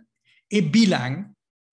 [0.51, 1.27] et bilingue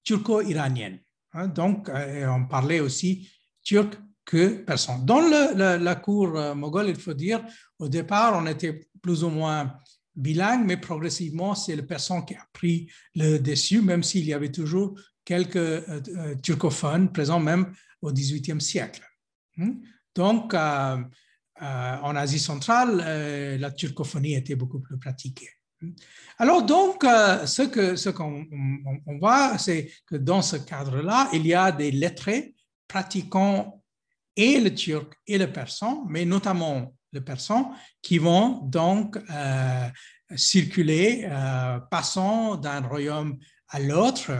[0.03, 0.99] turco-iranienne.
[1.33, 1.47] Hein.
[1.47, 3.27] Donc, euh, on parlait aussi
[3.63, 4.99] turc que persan.
[4.99, 7.43] Dans la cour euh, moghole, il faut dire,
[7.79, 9.73] au départ, on était plus ou moins
[10.17, 14.51] bilingue, mais progressivement, c'est le persan qui a pris le dessus, même s'il y avait
[14.51, 19.03] toujours quelques euh, euh, turcophones présents même au XVIIIe siècle.
[19.57, 19.75] Hmm?
[20.15, 20.97] Donc, euh,
[21.59, 22.97] en Asie centrale,
[23.59, 25.49] la turcophonie était beaucoup plus pratiquée.
[25.81, 25.91] Hmm?
[26.37, 28.45] Alors donc, ce ce qu'on
[29.05, 32.55] on voit, c'est que dans ce cadre-là, il y a des lettrés
[32.87, 33.83] pratiquant
[34.35, 39.89] et le turc et le persan, mais notamment le persan, qui vont donc euh,
[40.35, 43.37] circuler, euh, passant d'un royaume
[43.69, 44.31] à l'autre.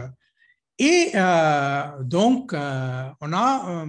[0.78, 3.86] Et euh, donc, on a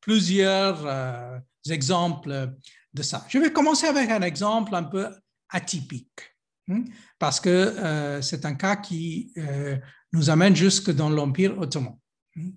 [0.00, 2.54] plusieurs exemples
[2.94, 3.26] de ça.
[3.28, 5.08] Je vais commencer avec un exemple un peu
[5.50, 6.34] atypique,
[6.70, 6.84] hein,
[7.18, 9.34] parce que c'est un cas qui
[10.12, 11.98] nous amène jusque dans l'Empire ottoman.
[12.38, 12.50] Hein.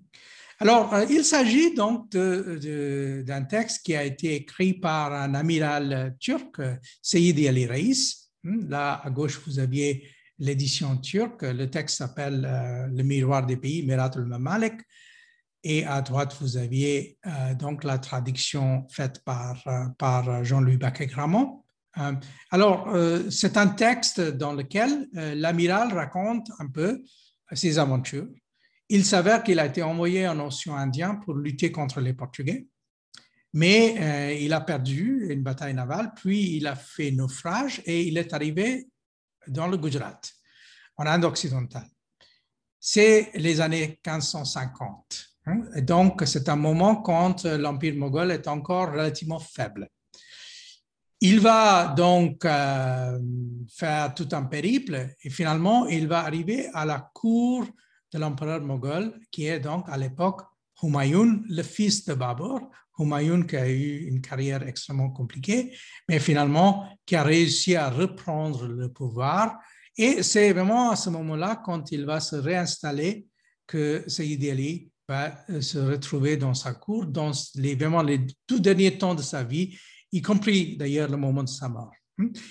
[0.62, 6.60] Alors, euh, il s'agit donc d'un texte qui a été écrit par un amiral turc,
[7.00, 8.28] Seyidi Ali Reis.
[8.44, 10.06] Hmm, là, à gauche, vous aviez
[10.38, 11.42] l'édition turque.
[11.42, 14.74] Le texte s'appelle euh, Le miroir des pays, Miratul Mamalik.
[15.64, 21.64] Et à droite, vous aviez euh, donc la traduction faite par, Jean-Louis Baquet-Gramont.
[22.50, 22.94] alors,
[23.30, 27.02] c'est un texte dans lequel l'amiral raconte un peu
[27.52, 28.28] ses aventures
[28.90, 32.66] il s'avère qu'il a été envoyé en océan Indien pour lutter contre les Portugais,
[33.52, 38.18] mais euh, il a perdu une bataille navale, puis il a fait naufrage et il
[38.18, 38.88] est arrivé
[39.46, 40.20] dans le Gujarat,
[40.96, 41.88] en Inde occidentale.
[42.80, 45.26] C'est les années 1550.
[45.46, 49.88] Hein, donc, c'est un moment quand l'Empire moghol est encore relativement faible.
[51.20, 53.18] Il va donc euh,
[53.68, 57.66] faire tout un périple et finalement, il va arriver à la cour
[58.12, 60.42] de l'empereur moghol, qui est donc à l'époque
[60.82, 62.70] Humayun, le fils de Babur.
[62.98, 65.74] Humayun qui a eu une carrière extrêmement compliquée,
[66.08, 69.58] mais finalement qui a réussi à reprendre le pouvoir.
[69.96, 73.26] Et c'est vraiment à ce moment-là, quand il va se réinstaller,
[73.66, 78.58] que Sayyid Ali va euh, se retrouver dans sa cour, dans les, vraiment les tout
[78.58, 79.78] derniers temps de sa vie,
[80.12, 81.92] y compris d'ailleurs le moment de sa mort.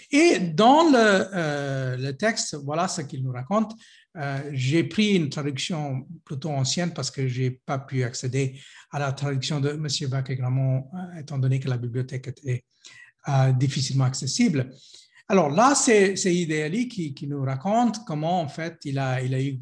[0.09, 3.73] Et dans le, euh, le texte, voilà ce qu'il nous raconte.
[4.17, 8.59] Euh, j'ai pris une traduction plutôt ancienne parce que je n'ai pas pu accéder
[8.91, 9.87] à la traduction de M.
[10.09, 12.65] Bac-Gramont, euh, étant donné que la bibliothèque était
[13.27, 14.71] euh, difficilement accessible.
[15.27, 19.59] Alors là, c'est Idéali qui, qui, nous raconte comment, en fait, il a, eu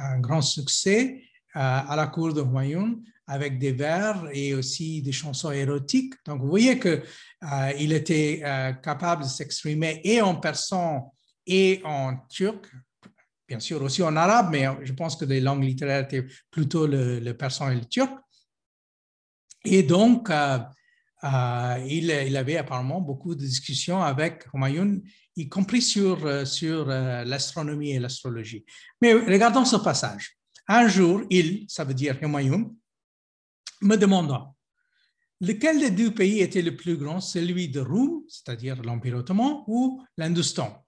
[0.00, 1.24] un grand succès
[1.54, 6.14] à la cour de Humayun avec des vers et aussi des chansons érotiques.
[6.24, 7.02] Donc, vous voyez qu'il
[7.80, 8.42] il était
[8.80, 11.12] capable de s'exprimer et en persan
[11.48, 12.70] et en turc,
[13.48, 17.32] bien sûr aussi en arabe, mais je pense que les langues littéraires étaient plutôt le,
[17.32, 18.12] persan et le turc.
[19.64, 20.58] Et donc, euh,
[21.24, 25.00] euh, il, avait apparemment beaucoup de discussions avec Humayun,
[25.36, 28.64] y compris sur, euh, sur l'astronomie et l'astrologie.
[29.00, 30.36] Mais regardons ce passage.
[30.68, 32.70] Un jour, il, ça veut dire Humayun,
[33.82, 34.52] me demanda
[35.40, 40.02] lequel des deux pays était le plus grand, celui de Roum, c'est-à-dire l'Empire ottoman, ou
[40.16, 40.85] l'Hindustan?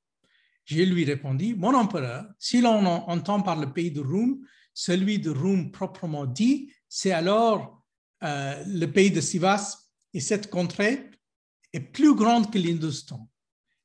[0.68, 4.38] Je lui répondis, mon empereur, si l'on entend par le pays de Roum,
[4.74, 7.82] celui de Roum proprement dit, c'est alors
[8.22, 11.10] euh, le pays de Sivas et cette contrée
[11.72, 13.30] est plus grande que l'Hindustan.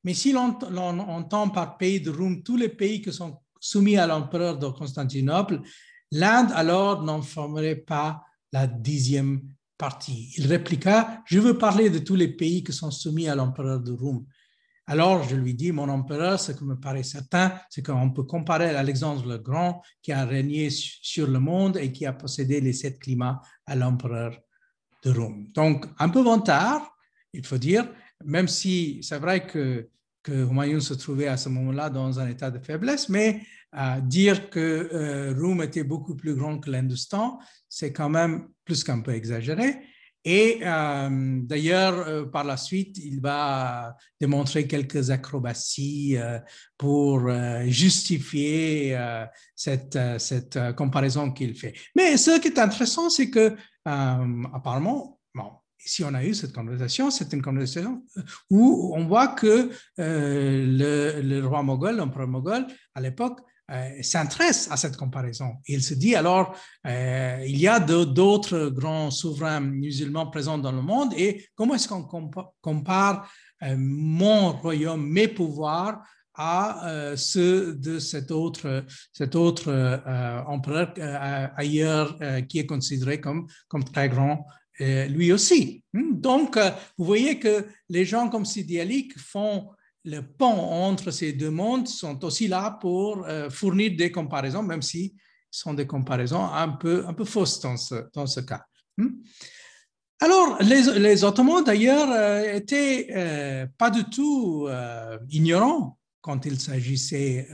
[0.04, 4.06] Mais si l'on entend par pays de Roum tous les pays qui sont soumis à
[4.06, 5.62] l'empereur de Constantinople,
[6.10, 8.22] l'Inde alors n'en formerait pas
[8.52, 9.40] la dixième
[9.78, 10.34] partie.
[10.36, 13.92] Il répliqua, je veux parler de tous les pays qui sont soumis à l'empereur de
[13.92, 14.26] Roum.
[14.86, 18.68] Alors, je lui dis, mon empereur, ce qui me paraît certain, c'est qu'on peut comparer
[18.70, 22.98] Alexandre le Grand, qui a régné sur le monde et qui a possédé les sept
[22.98, 24.38] climats, à l'empereur
[25.02, 25.48] de Rome.
[25.54, 26.94] Donc, un peu vantard,
[27.32, 27.88] il faut dire,
[28.24, 29.88] même si c'est vrai que,
[30.22, 33.40] que se trouvait à ce moment-là dans un état de faiblesse, mais
[33.76, 34.60] euh, dire que
[34.92, 39.80] euh, Rome était beaucoup plus grand que l'Industan, c'est quand même plus qu'un peu exagéré.
[40.24, 46.38] Et euh, d'ailleurs, euh, par la suite, il va démontrer quelques acrobaties euh,
[46.78, 47.30] pour
[47.66, 48.98] justifier
[49.54, 51.74] cette, cette comparaison qu'il fait.
[51.94, 53.54] Mais ce qui est intéressant, c'est que
[53.84, 58.04] apparemment, bon, si on a eu cette conversation, c'est une conversation
[58.50, 63.40] où on voit que le, le, roi moghol, l'empereur moghol, à l'époque,
[63.70, 65.54] euh, s'intéresse à cette comparaison.
[65.66, 66.54] Il se dit alors,
[66.86, 71.88] euh, il y a d'autres grands souverains musulmans présents dans le monde et comment est-ce
[71.88, 76.02] qu'on compare euh, mon royaume, mes pouvoirs
[76.34, 79.72] à ceux de cet autre, cet autre
[80.48, 80.92] empereur
[81.56, 83.46] ailleurs qui est considéré comme,
[83.92, 84.44] très grand
[84.80, 85.84] lui aussi.
[85.92, 86.18] Hmm?
[86.20, 86.58] Donc,
[86.98, 89.70] vous voyez que les gens comme Sidi Ali font
[90.04, 94.82] le pont entre ces deux mondes sont aussi là pour euh, fournir des comparaisons, même
[94.82, 95.14] si
[95.50, 98.62] ce sont des comparaisons un peu, un peu fausses dans ce, dans ce cas.
[98.98, 99.08] Hmm?
[100.20, 104.68] Alors, les, les Ottomans, d'ailleurs, euh, étaient euh, pas du tout
[105.30, 107.48] ignorants quand il s'agissait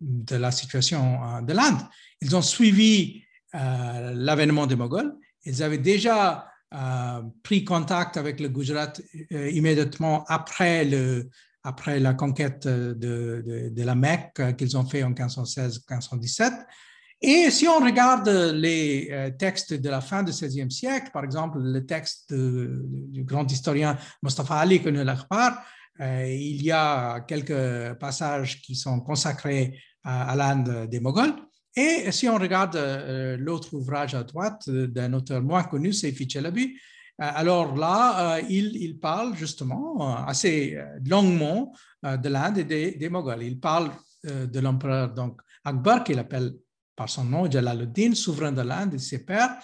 [0.00, 1.78] de la situation de l'Inde.
[2.20, 3.22] Ils ont suivi
[3.54, 5.16] l'avènement des Moghols.
[5.46, 6.46] Ils avaient déjà
[7.42, 8.92] pris contact avec le Gujarat
[9.32, 11.28] euh, immédiatement après, le,
[11.62, 16.52] après la conquête de, de, la Mecque euh, qu'ils ont fait en 1516-1517.
[17.22, 21.58] Et si on regarde les euh, textes de la fin du XVIe siècle, par exemple
[21.60, 25.62] le texte du grand historien Mustafa Ali Ibn al-Akhbar,
[25.98, 31.32] il y a quelques passages qui sont consacrés à, à l'Inde des Moghols.
[31.76, 36.10] Et si on regarde euh, l'autre ouvrage à droite euh, d'un auteur moins connu, c'est
[36.10, 36.74] Fichelabi,
[37.20, 41.72] euh, alors là, il, parle justement assez longuement
[42.02, 43.10] de l'Inde et des, des.
[43.42, 43.90] Il parle
[44.24, 45.14] de l'empereur
[45.64, 46.54] Akbar, qu'il appelle
[46.94, 49.56] par son nom Jalaluddin, souverain de l'Inde et ses pères.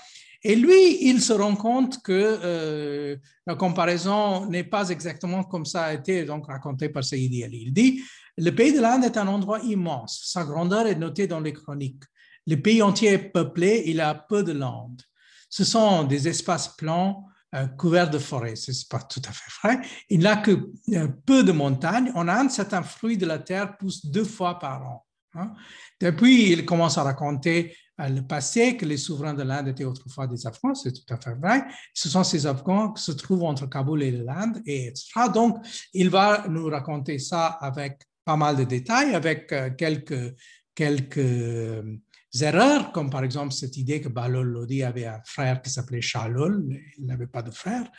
[0.43, 5.95] Et lui, il se rend compte que la comparaison n'est pas exactement comme ça a
[5.95, 7.65] été donc raconté par Sayyidi Ali.
[7.67, 8.03] Il dit
[8.39, 10.23] le pays de l'Inde est un endroit immense.
[10.25, 12.05] Sa grandeur est notée dans les chroniques.
[12.47, 15.03] Le pays entier est peuplé, il a peu de landes.
[15.49, 18.57] Ce sont des espaces plans euh, couverts de forêts.
[18.57, 19.87] Ce n'est pas tout à fait vrai.
[20.09, 22.11] Il n'a que euh, peu de montagnes.
[22.15, 25.07] En Inde, certains fruits de la terre poussent deux fois par an.
[25.35, 25.53] Hein.
[26.01, 30.27] Depuis, il commence à raconter euh, le passé, que les souverains de l'Inde étaient autrefois
[30.27, 31.65] des Afghans, c'est tout à fait vrai.
[31.93, 35.29] Ce sont ces Afghans qui se trouvent entre Kaboul et l'Inde, et etc.
[35.33, 35.59] Donc,
[35.93, 40.35] il va nous raconter ça avec pas mal de détails, avec euh, quelques,
[40.75, 41.97] quelques euh,
[42.41, 46.65] erreurs, comme par exemple cette idée que Balol Lodi avait un frère qui s'appelait Shalol,
[46.99, 47.91] il n'avait pas de frère.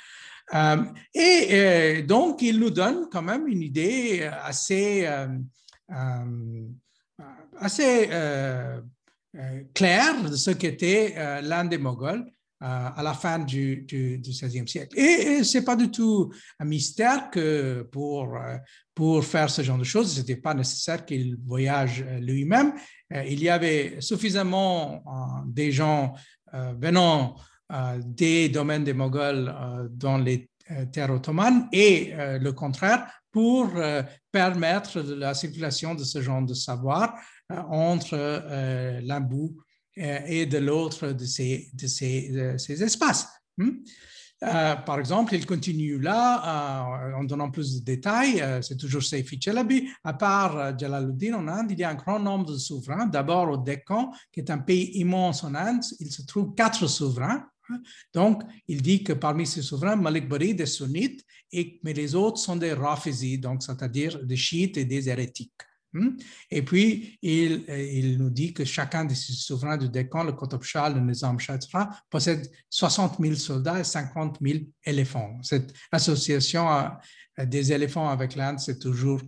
[0.53, 5.07] Euh, et, donc, il nous donne quand même une idée assez,
[7.57, 8.09] assez
[9.74, 12.32] claire de ce qu'était l'Inde des Moghols
[12.64, 14.97] à la fin du, du, XVIe siècle.
[14.97, 18.57] Et, ce n'est pas du tout un mystère que pour, euh,
[18.95, 22.74] pour faire ce genre de choses, ce n'était pas nécessaire qu'il voyage euh, lui-même.
[23.14, 25.03] Euh, il y avait suffisamment
[25.45, 26.14] des gens
[26.80, 27.36] venant
[28.05, 29.53] des domaines des Moghols
[29.89, 30.49] dans les
[30.91, 33.72] terres ottomanes et le contraire pour
[34.32, 37.16] permettre la circulation de ce genre de savoir
[37.49, 43.27] entre l'Ambou euh, et de l'autre de ces, de ces, ces espaces.
[43.57, 43.71] Hmm?
[44.43, 48.43] Euh, par exemple, il continue là euh, en donnant plus de détails.
[48.61, 49.87] c'est toujours Seyfi Chelabi.
[50.03, 53.05] À part Jalaluddin en Inde, il y a un grand nombre de souverains.
[53.05, 57.45] D'abord au Deccan, qui est un pays immense en Inde, il se trouve quatre souverains.
[58.13, 61.23] Donc, il dit que parmi ces souverains, Malik Bari des sunnites,
[61.83, 65.53] mais les autres sont des rafizis, c'est-à-dire des chiites et des hérétiques.
[65.93, 66.17] Hmm?
[66.49, 70.99] Et puis, il, il, nous dit que chacun des souverains du Deccan, le Shah, le
[70.99, 71.59] Nizam Shah,
[72.09, 75.39] possède 60 000 soldats et 50 000 éléphants.
[75.43, 76.67] Cette association
[77.37, 79.21] des éléphants avec l'Inde, c'est toujours,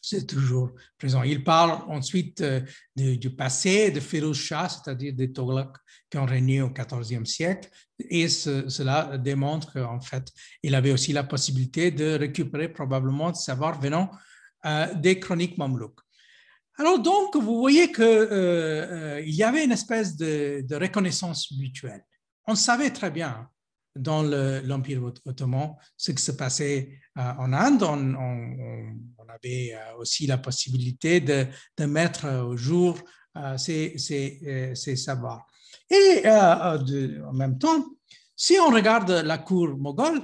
[0.00, 1.22] c'est toujours présent.
[1.22, 2.62] Il parle ensuite euh,
[2.96, 5.68] du, passé de Firouz Shah, c'est-à-dire des Toghlaq
[6.10, 10.32] qui ont régné au XIVe siècle, et cela démontre qu'en fait,
[10.62, 14.16] il avait aussi la possibilité de récupérer probablement du savoir venant euh,
[14.96, 16.00] des chroniques mamelouks.
[16.78, 22.04] Alors donc, vous voyez qu'il euh, euh, y avait une espèce de, reconnaissance mutuelle.
[22.46, 23.48] On savait très bien
[23.94, 27.82] dans l'Empire ottoman ce qui se passait en Inde.
[27.82, 31.46] On, avait aussi la possibilité de,
[31.84, 32.98] mettre au jour
[33.56, 33.96] ces,
[34.96, 35.46] savoirs.
[35.90, 37.84] Et en même temps,
[38.34, 40.22] si on regarde la cour moghole,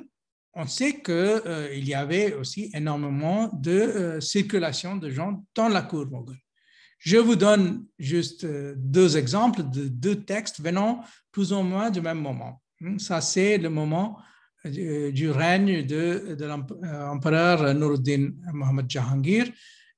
[0.54, 5.82] on sait qu'il euh, y avait aussi énormément de euh, circulation de gens dans la
[5.82, 6.38] cour moghole.
[6.98, 12.00] Je vous donne juste euh, deux exemples de deux textes venant plus ou moins du
[12.00, 12.60] même moment.
[12.80, 14.18] Hmm, ça, c'est le moment
[14.64, 19.46] du règne de, l'empereur Nuruddin Mohammad Jahangir,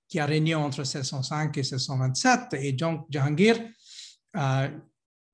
[0.07, 2.55] qui a régné entre 1605 et 1627.
[2.61, 3.59] Et donc, Jahangir,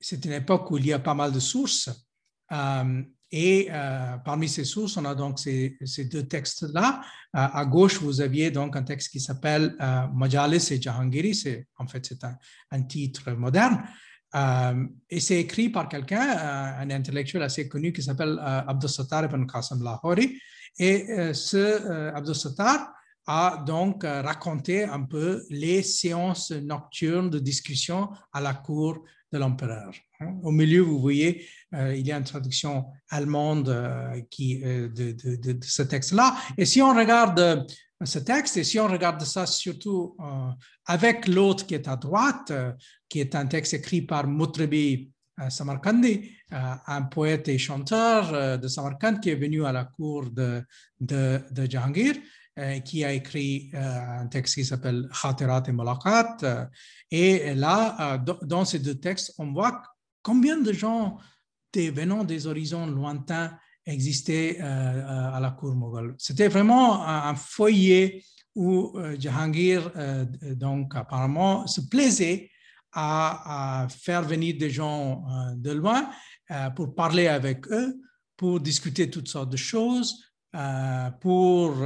[0.01, 1.91] c'est une époque où il y a pas mal de sources.
[3.33, 5.77] Et euh, parmi ces sources, on a donc ces,
[6.11, 7.01] deux textes-là.
[7.35, 11.35] Euh, à gauche, vous aviez donc un texte qui s'appelle euh, Majalis et Jahangiri.
[11.35, 13.83] C'est, en fait, c'est un, titre moderne.
[15.11, 16.20] et c'est écrit par quelqu'un,
[16.79, 20.39] un intellectuel assez connu qui s'appelle Abdus Sattar ibn Qasim Lahori.
[20.79, 22.93] Et ce Abdus Sattar
[23.27, 29.03] a donc raconté un peu les séances nocturnes de discussion à la cour
[29.39, 29.93] l'empereur.
[30.20, 30.34] Hein.
[30.43, 35.59] Au milieu, vous voyez, euh, il y a une traduction allemande euh, qui, euh, de,
[35.62, 36.37] ce texte-là.
[36.57, 37.66] Et si on regarde
[38.05, 40.16] ce texte, et si on regarde ça surtout
[40.84, 42.53] avec l'autre qui est à droite,
[43.09, 45.11] qui est un texte écrit par Mutrebi
[45.49, 50.62] Samarkandi, un poète et chanteur de Samarkand qui est venu à la cour de,
[51.01, 52.16] de Jahangir,
[52.84, 56.68] qui a écrit un texte qui s'appelle Khatirat et Malakat.
[57.11, 59.82] Et là, dans ces deux textes, on voit
[60.22, 61.18] Combien de gens
[61.84, 68.24] venant des horizons lointains existaient euh, euh, à la cour moghole C'était vraiment un, foyer
[68.54, 69.90] où euh, Jahangir,
[70.54, 72.50] donc apparemment, se plaisait
[72.92, 75.22] à, faire venir des gens
[75.54, 76.11] de loin
[76.74, 78.00] pour parler avec eux,
[78.36, 80.24] pour discuter toutes sortes de choses,
[81.20, 81.76] pour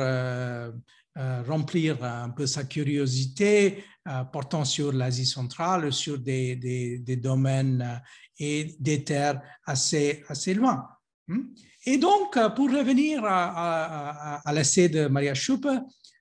[1.49, 3.85] remplir un peu sa curiosité,
[4.33, 8.01] portant sur l'Asie centrale, sur des, domaines
[8.39, 10.89] et des terres assez, assez loin.
[11.29, 11.43] Hmm?
[11.87, 15.69] Et donc, euh, pour revenir à, à, l'essai de Maria Schuppe,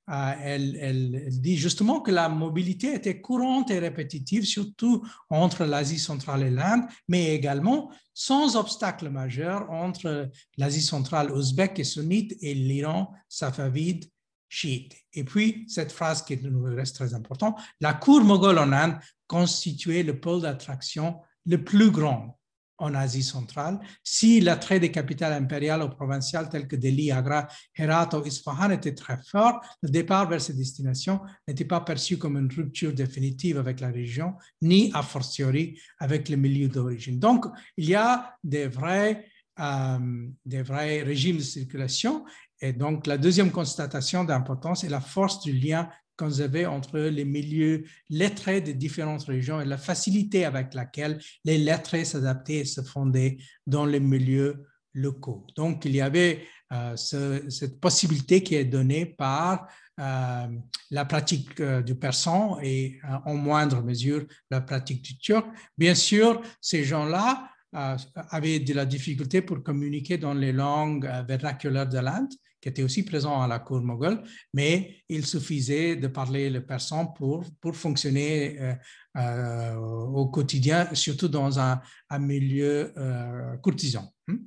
[0.09, 6.43] euh, elle, dit justement que la mobilité était courante et répétitive, surtout entre l'Asie centrale
[6.43, 13.13] et l'Inde, mais également sans obstacle majeur entre l'Asie centrale ouzbek et sunnite et l'Iran
[13.27, 14.09] safavide
[14.47, 14.95] chiite.
[15.13, 18.97] Et puis, cette phrase qui nous reste très importante, la cour moghole en Inde
[19.27, 22.38] constituait le pôle d'attraction le plus grand
[22.79, 23.79] en Asie centrale.
[24.03, 28.95] Si l'attrait des capitales impériales ou provinciales telles que Delhi, Agra, Herat ou Isfahan était
[28.95, 33.79] très fort, le départ vers ces destinations n'était pas perçu comme une rupture définitive avec
[33.79, 37.19] la région, ni a fortiori avec le milieu d'origine.
[37.19, 37.45] Donc,
[37.77, 39.25] il y a des vrais,
[39.59, 42.25] euh, des vrais régimes de circulation.
[42.61, 45.89] Et donc, la deuxième constatation d'importance est la force du lien
[46.19, 51.57] qu'on avait entre les milieux lettrés des différentes régions et la facilité avec laquelle les
[51.57, 55.47] lettrés s'adaptaient et se fondaient dans les milieux locaux.
[55.55, 56.43] Donc, il y avait
[56.73, 59.67] euh, cette possibilité qui est donnée par
[59.99, 60.47] euh,
[60.91, 65.47] la pratique euh, du persan et en moindre mesure la pratique du turc.
[65.77, 71.99] Bien sûr, ces gens-là avaient de la difficulté pour communiquer dans les langues vernaculaires de
[71.99, 74.21] l'Inde qui était aussi présent à la cour moghole,
[74.53, 78.73] mais il suffisait de parler le persan pour, pour fonctionner euh,
[79.17, 81.81] euh, au quotidien, surtout dans un,
[82.19, 84.11] milieu euh, courtisan.
[84.27, 84.37] Hmm.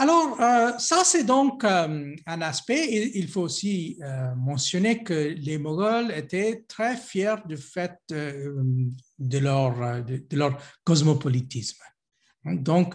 [0.00, 0.38] Alors,
[0.78, 3.10] ça, c'est donc un aspect.
[3.16, 3.98] Il, faut aussi
[4.36, 11.82] mentionner que les Moghols étaient très fiers du fait de, leur, de, leur cosmopolitisme.
[12.44, 12.94] Donc,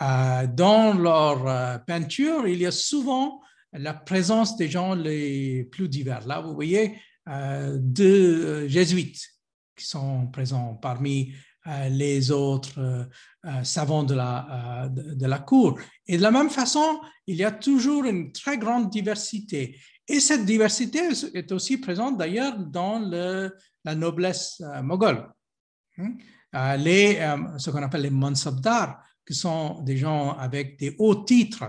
[0.00, 3.40] dans leur euh, peinture, il y a souvent
[3.72, 6.26] la présence des gens les plus divers.
[6.26, 9.20] Là, vous voyez euh, deux jésuites
[9.76, 11.32] qui sont présents parmi
[11.88, 13.08] les autres
[13.62, 15.80] savants de la, de, la cour.
[16.06, 19.80] Et de la même façon, il y a toujours une très grande diversité.
[20.06, 21.00] Et cette diversité
[21.32, 25.26] est aussi présente d'ailleurs dans la noblesse moghole.
[25.96, 26.18] Hmm?
[26.76, 27.18] Les,
[27.56, 31.64] ce qu'on appelle les mansabdars qui sont des gens avec des hauts titres.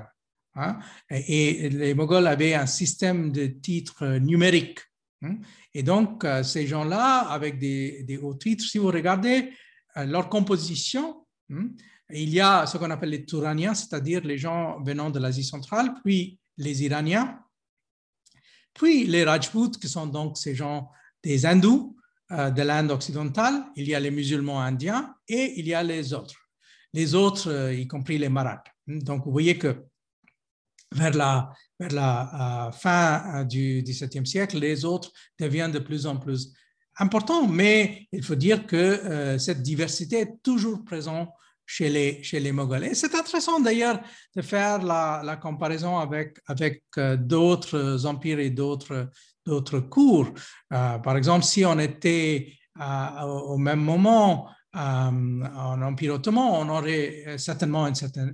[0.56, 0.80] Hein,
[1.10, 4.80] et, les Moghols avaient un système de titres numériques.
[5.22, 5.38] Hein,
[5.74, 9.52] et donc, euh, ces gens-là, avec des, hauts titres, si vous regardez
[9.98, 11.70] euh, leur composition, hein,
[12.10, 15.94] il y a ce qu'on appelle les Touraniens, c'est-à-dire les gens venant de l'Asie centrale,
[16.04, 17.40] puis les Iraniens,
[18.74, 20.90] puis les Rajputs, qui sont donc ces gens
[21.24, 21.98] des hindous
[22.32, 26.14] euh, de l'Inde occidentale, il y a les musulmans indiens et il y a les
[26.14, 26.45] autres.
[26.96, 28.68] Les autres, y compris les Maraths.
[28.88, 29.84] Donc, vous voyez que
[30.92, 36.54] vers la, la fin du XVIIe siècle, les autres deviennent de plus en plus
[36.98, 41.30] importants, mais il faut dire que cette diversité est toujours présente
[41.66, 42.86] chez les, chez Moghols.
[42.86, 44.00] Et c'est intéressant d'ailleurs
[44.36, 46.38] de faire la, comparaison avec,
[46.98, 49.10] euh, d'autres empires et d'autres,
[49.90, 50.28] cours.
[50.74, 57.38] Euh, par exemple, si on était euh, au même moment en Empire ottoman, on aurait
[57.38, 58.34] certainement une, certaine,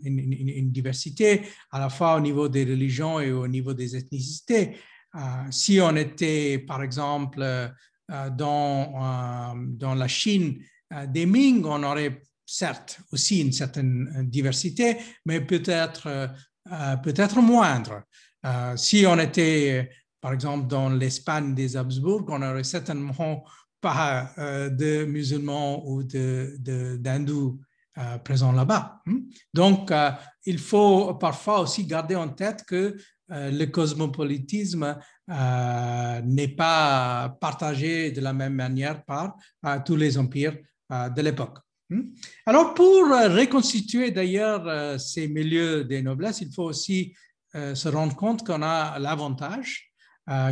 [0.72, 4.78] diversité à la fois au niveau des religions et au niveau des ethnicités.
[5.52, 7.46] si on était, par exemple,
[8.36, 10.64] dans, dans la Chine
[11.08, 12.22] des Ming, on aurait
[12.52, 16.28] certes aussi une certaine euh, diversité, mais peut-être euh,
[16.72, 18.04] euh, peut-être moindre.
[18.76, 19.90] si on était,
[20.20, 23.44] par exemple, dans l'Espagne des Habsbourg, on n'aurait certainement
[23.82, 27.60] pas de musulmans ou d'hindous
[27.98, 29.02] de, présents là-bas.
[29.06, 29.20] Hmm?
[29.54, 29.92] Donc,
[30.46, 32.96] il faut parfois aussi garder en tête que
[33.30, 39.36] le cosmopolitisme n'est pas partagé de la même manière par
[39.84, 40.58] tous les empires
[40.90, 41.58] de l'époque.
[41.92, 42.04] Hmm?
[42.46, 47.14] Alors, pour euh, reconstituer d'ailleurs euh, ces milieux des noblesses, il faut aussi
[47.54, 49.90] euh, se rendre compte qu'on a l'avantage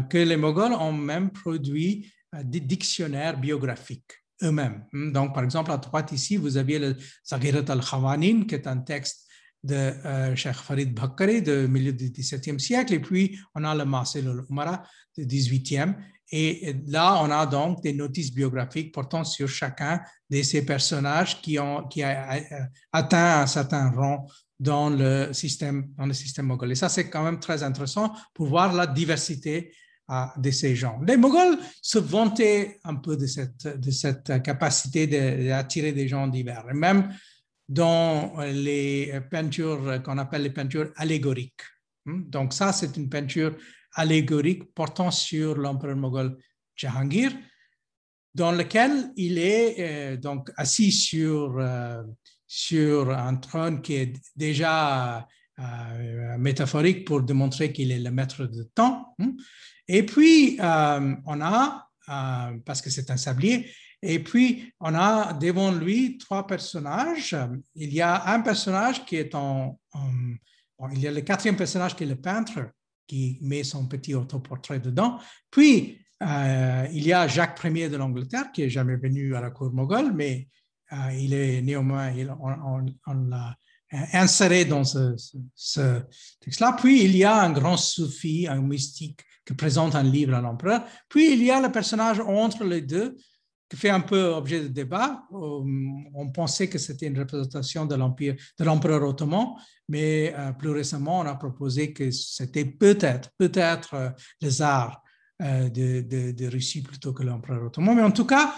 [0.10, 2.12] que les Moghols ont même produit
[2.44, 4.12] des dictionnaires biographiques
[4.44, 4.86] eux-mêmes.
[4.94, 5.12] Hmm?
[5.12, 6.96] Donc, par exemple, à droite ici, vous aviez le
[7.28, 9.26] Zaghirat al-Khawanin, qui est un texte
[9.62, 9.92] de
[10.36, 14.84] Cheikh Farid Bakari du milieu du XVIIe siècle, et puis on a le Marcel al-Umara
[15.18, 15.96] du XVIIIe,
[16.32, 20.00] et là, on a donc des notices biographiques portant sur chacun
[20.30, 22.40] de ces personnages qui ont qui a
[22.94, 24.28] atteint un certain rang
[24.60, 26.56] dans le système, dans le système.
[26.70, 29.74] Et ça, c'est quand même très intéressant pour voir la diversité euh,
[30.38, 30.99] de ces gens.
[31.05, 36.66] Les Moghols se vantaient un peu de cette, de cette capacité d'attirer des gens divers.
[36.74, 37.14] Même
[37.68, 41.62] dans les peintures qu'on appelle les peintures allégoriques.
[42.05, 42.24] Hmm?
[42.28, 43.55] Donc ça, c'est une peinture
[43.93, 46.38] allégorique portant sur l'empereur moghol
[46.76, 47.32] Jahangir,
[48.34, 52.03] dans lequel il est euh, donc assis sur, euh,
[52.47, 55.28] sur un trône qui est déjà
[55.60, 59.16] euh, métaphorique pour démontrer qu'il est le maître de temps.
[59.90, 61.88] Et puis, on a,
[62.64, 63.70] parce que c'est un sablier,
[64.02, 67.36] et puis on a devant lui trois personnages.
[67.76, 69.80] Il y a un personnage qui est en,
[70.94, 72.70] il y a le quatrième personnage qui est le peintre,
[73.08, 75.20] qui met son petit autoportrait dedans.
[75.50, 79.50] Puis, euh, il y a Jacques Ier de l'Angleterre qui est jamais venu à la
[79.50, 80.48] cour moghole, mais
[80.94, 83.56] euh, il est néanmoins, on, l'a
[84.14, 85.16] inséré dans ce,
[86.42, 86.78] texte-là.
[86.80, 90.84] Puis, il y a un grand soufi, un mystique qui présente un livre à l'empereur.
[91.10, 93.18] Puis, il y a le personnage entre les deux
[93.68, 95.24] qui fait un peu objet de débat.
[95.32, 99.56] On pensait que c'était une représentation de l'empire, de l'empereur ottoman,
[99.88, 105.02] mais euh, plus récemment, on a proposé que c'était peut-être, peut-être euh, les arts
[105.42, 106.02] euh, de,
[106.34, 107.96] de, Russie plutôt que l'empereur ottoman.
[107.96, 108.54] Mais en tout cas,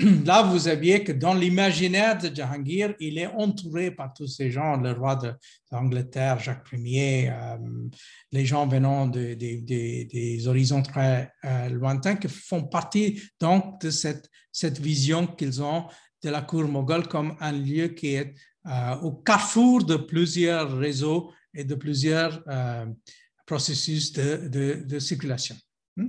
[0.24, 4.76] là, vous aviez que dans l'imaginaire de Jahangir, il est entouré par tous ces gens,
[4.76, 5.16] le roi
[5.70, 7.56] d'Angleterre, Jacques Ier, euh,
[8.32, 14.28] les gens venant de, des horizons très euh, lointains qui font partie donc de cette,
[14.50, 15.86] cette vision qu'ils ont
[16.20, 18.34] de la cour moghole comme un lieu qui est
[19.02, 22.42] au carrefour de plusieurs réseaux et de plusieurs
[23.46, 25.54] processus de, de circulation.
[25.96, 26.08] Hmm?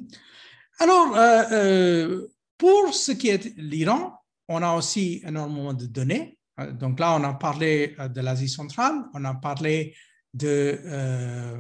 [0.80, 2.28] Alors, euh, euh,
[2.58, 4.14] pour ce qui est l'Iran,
[4.48, 6.38] on a aussi énormément de données.
[6.60, 9.96] Euh, donc là, on a parlé de l'Asie centrale, on a parlé
[10.34, 10.82] de,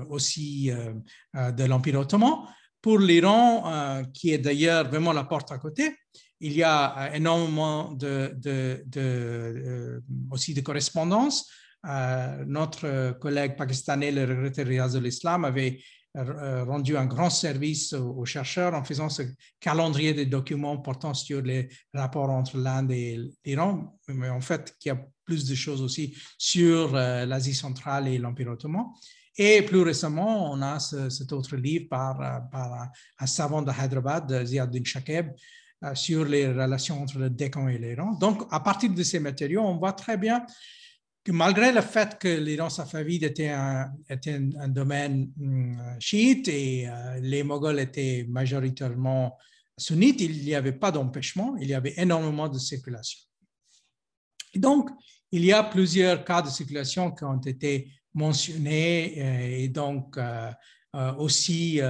[0.09, 0.69] aussi
[1.33, 2.39] de l'Empire ottoman.
[2.81, 5.95] Pour l'Iran, qui est d'ailleurs vraiment la porte à côté,
[6.41, 8.35] il y a énormément de,
[10.29, 11.49] aussi de correspondances.
[12.45, 15.79] notre collègue pakistanais, le regretté Riaz de l'Islam, avait
[16.23, 19.23] rendu un grand service aux, chercheurs en faisant ce
[19.59, 24.87] calendrier de documents portant sur les rapports entre l'Inde et l'Iran, mais en fait, il
[24.89, 28.85] y a plus de choses aussi sur euh, l'Asie centrale et l'Empire ottoman.
[29.37, 32.85] Et plus récemment, on a cet autre livre par, euh,
[33.19, 35.31] un savant de Hyderabad, Ziauddin Shakeb,
[35.93, 38.13] sur les relations entre le Décan et l'Iran.
[38.13, 40.45] Donc, à partir de ces matériaux, on voit très bien
[41.25, 46.87] que malgré le fait que l'Iran safavid était un, était un, domaine hum, chiite et
[46.87, 49.35] euh, les Moghols étaient majoritairement
[49.75, 53.19] sunnites, il n'y avait pas d'empêchement, il y avait énormément de circulation.
[54.55, 54.89] donc,
[55.31, 60.51] il y a plusieurs cas de circulation qui ont été mentionnés euh, et donc euh,
[61.17, 61.81] aussi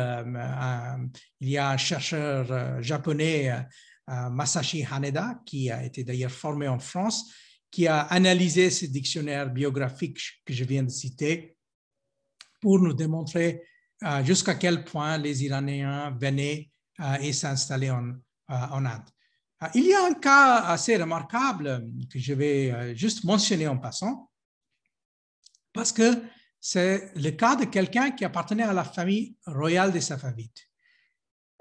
[1.41, 3.53] il y a un chercheur japonais,
[4.07, 7.31] Masashi Haneda, qui a été d'ailleurs formé en France,
[7.75, 11.57] qui a analysé ce dictionnaire biographique que je viens de citer
[12.61, 13.63] pour nous démontrer
[14.23, 16.71] jusqu'à quel point les Iraniens venaient
[17.19, 18.13] et s'installaient en,
[18.47, 19.09] en Inde.
[19.73, 24.31] Il y a un cas assez remarquable que je vais juste mentionner en passant,
[25.73, 26.23] parce que
[26.61, 30.61] c'est le cas de quelqu'un qui appartenait à la famille royale des Safavides.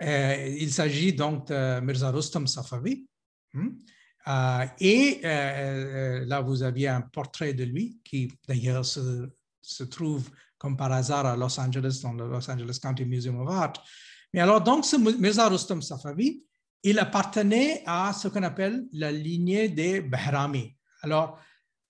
[0.00, 3.04] Euh, il s'agit donc de Mirza Rustam Safavi.
[4.26, 10.76] Euh, et euh, là, vous aviez un portrait de lui qui, d'ailleurs, se, trouve comme
[10.76, 13.72] par hasard à Los Angeles, dans le Los Angeles County Museum of Art.
[14.32, 16.42] Mais alors, donc, ce Mirza Rustam Safavi,
[16.82, 20.74] il appartenait à ce qu'on appelle la lignée des Bahrami.
[21.02, 21.38] Alors,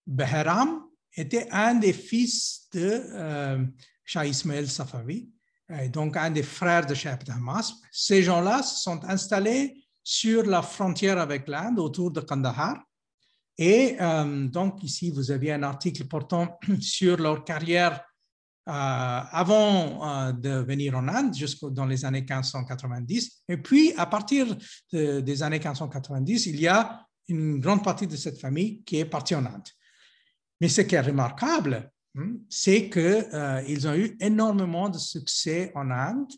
[0.07, 0.85] Bahram
[1.17, 3.65] était un des fils de euh,
[4.05, 5.31] Shah Ismail Safavi,
[5.91, 7.75] donc un des frères de Shah Hamas.
[7.91, 12.81] Ces gens-là se sont installés sur la frontière avec l'Inde, autour de Kandahar.
[13.59, 18.05] Et euh, donc ici, vous aviez un article portant sur leur carrière
[18.69, 23.43] euh, avant de venir en Inde, jusqu'au dans les années 1590.
[23.49, 24.47] Et puis, à partir
[24.93, 29.35] des années 1590, il y a une grande partie de cette famille qui est partie
[29.35, 29.69] en Inde.
[30.61, 35.91] Mais ce qui est remarquable, hmm, c'est qu'ils euh, ont eu énormément de succès en
[35.91, 36.33] Inde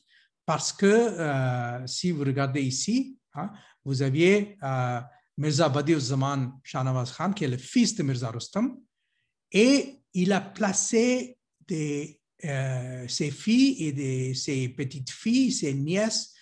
[0.45, 3.53] parce que euh, si vous regardez ici, hein,
[3.85, 5.01] vous aviez euh,
[5.37, 8.79] Mirza Badiuzzaman Shahnawaz Khan, qui est le fils de Mirza Rustam,
[9.53, 12.21] et il a placé des,
[13.09, 16.35] ses filles et ses petites filles, ses nièces,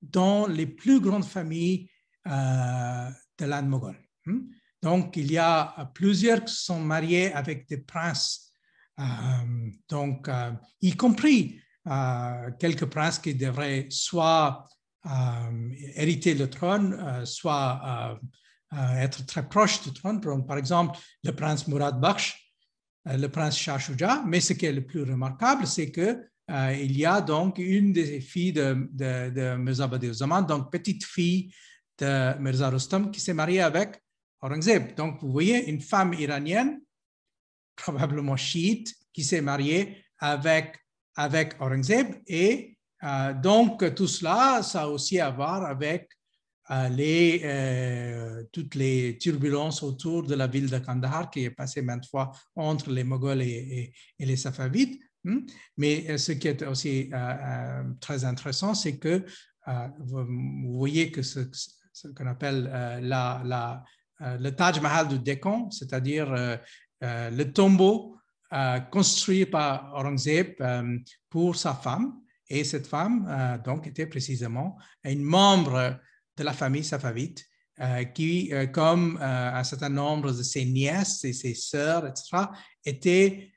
[0.00, 1.90] dans les plus grandes familles
[2.24, 3.98] de l'Inde moghole.
[4.26, 4.40] Hmm?
[4.82, 8.48] Donc, il y a plusieurs qui sont mariés avec des princes,
[8.98, 14.68] euh, donc, euh, y compris euh, quelques princes qui devraient soit
[15.94, 18.18] hériter le trône, soit
[18.96, 20.20] être très proches du trône.
[20.46, 22.52] Par exemple, le prince Murad Bakhsh,
[23.04, 24.22] le prince Shah Shuja.
[24.26, 28.20] Mais ce qui est le plus remarquable, c'est que il y a donc une des
[28.20, 31.52] filles de, de, de Mirza Zaman, donc petite fille
[31.98, 34.02] de Mirza Rustam, qui s'est mariée avec
[34.40, 34.94] Aurangzeb.
[34.94, 36.80] Donc, vous voyez une femme iranienne,
[37.76, 40.78] probablement chiite, qui s'est mariée avec,
[41.16, 42.14] avec Aurangzeb.
[42.26, 42.77] Et euh,
[43.42, 46.10] donc, tout cela, ça a aussi à voir avec
[46.70, 52.06] euh, euh, toutes les turbulences autour de la ville de Kandahar qui est passée maintes
[52.06, 54.98] fois entre les Moghols et, les Safavides.
[55.24, 55.40] Hmm?
[55.76, 57.10] Mais ce qui est aussi
[58.00, 59.24] très intéressant, c'est que
[59.98, 61.40] vous, voyez que ce,
[62.14, 62.70] qu'on appelle
[64.20, 66.56] euh, le Taj Mahal du Deccan, c'est-à-dire euh,
[67.04, 68.16] euh, le tombeau
[68.90, 70.54] construit par Aurangzeb
[71.28, 72.14] pour sa femme.
[72.50, 75.98] Et cette femme, donc, était précisément une membre
[76.36, 77.44] de la famille safavite
[78.14, 82.46] qui, comme un certain nombre de ses nièces et ses sœurs, etc.,
[82.84, 83.52] était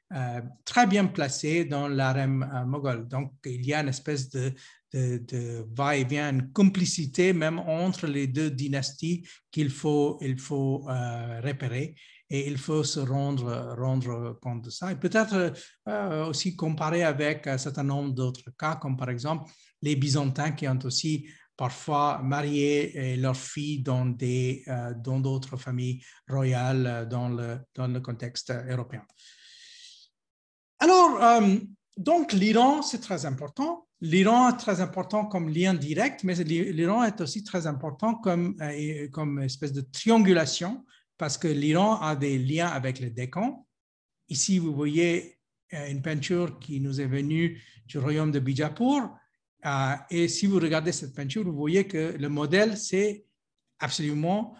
[0.66, 3.08] très bien placée dans l'arène moghol.
[3.08, 4.54] Donc, il y a une espèce de,
[4.94, 11.96] de, va-et-vient, une complicité même entre les deux dynasties qu'il faut, il faut euh, repérer
[12.32, 14.90] et il faut se rendre, compte de ça.
[14.92, 15.54] Et peut-être
[15.88, 19.52] euh, aussi comparer avec un certain nombre d'autres cas, comme par exemple
[19.82, 21.28] les Byzantins qui ont aussi
[21.58, 29.04] parfois marié leurs filles euh, dans d'autres familles royales dans le, contexte européen.
[30.80, 31.42] Alors,
[31.98, 33.88] donc l'Iran, c'est très important.
[34.00, 39.40] L'Iran est très important comme lien direct, mais l'Iran est aussi très important euh, comme
[39.44, 40.84] espèce de triangulation
[41.22, 43.68] parce que l'Iran a des liens avec le Décan.
[44.28, 45.38] Ici, vous voyez
[45.72, 49.16] euh, une peinture qui nous est venue du royaume de Bijapur.
[49.64, 53.24] Euh, et si vous regardez cette peinture, vous voyez que le modèle, c'est
[53.78, 54.56] absolument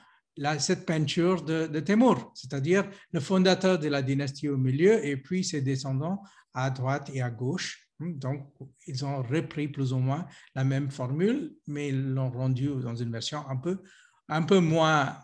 [0.60, 5.44] cette peinture de, de Temur, c'est-à-dire le fondateur de la dynastie au milieu et puis
[5.44, 6.22] ses descendants
[6.54, 7.90] à droite et à gauche.
[7.98, 8.54] Hmm, donc,
[8.86, 13.12] ils ont repris plus ou moins la même formule, mais ils l'ont rendue dans une
[13.12, 13.82] version un peu,
[14.32, 15.22] un peu moins,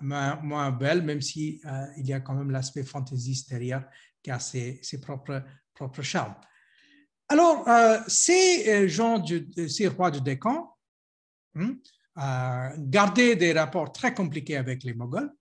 [0.71, 3.87] belle, même si, euh, il y a quand même l'aspect fantaisiste derrière
[4.21, 5.41] qui a ses, propres,
[6.01, 6.35] charmes.
[7.29, 9.23] Alors, euh, ces euh, gens,
[9.69, 10.75] ces rois du Décan,
[11.55, 11.75] hmm,
[12.79, 15.31] gardaient des rapports très compliqués avec les Moghols.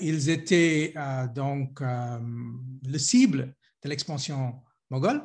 [0.00, 0.94] ils étaient
[1.34, 5.22] donc le cible de l'expansion moghole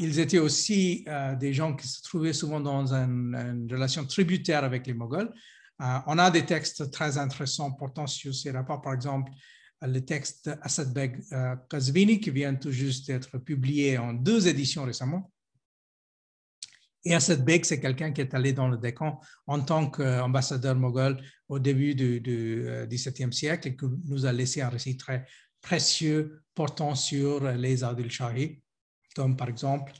[0.00, 1.04] ils étaient aussi
[1.38, 5.30] des gens qui se trouvaient souvent dans une, relation tributaire avec les Moghols.
[5.80, 9.30] Euh, on a des textes très intéressants portant sur ces rapports, par exemple
[9.82, 11.22] le texte d'Assad Beg
[11.68, 15.30] Kazvini qui vient tout juste d'être publié en deux éditions récemment.
[17.04, 21.22] Et Assad Beg, c'est quelqu'un qui est allé dans le Décan en tant qu'ambassadeur moghol
[21.48, 25.26] au début du, XVIIe siècle et qui nous a laissé un récit très
[25.60, 28.62] précieux portant sur les Adil Shahi,
[29.14, 29.92] comme par exemple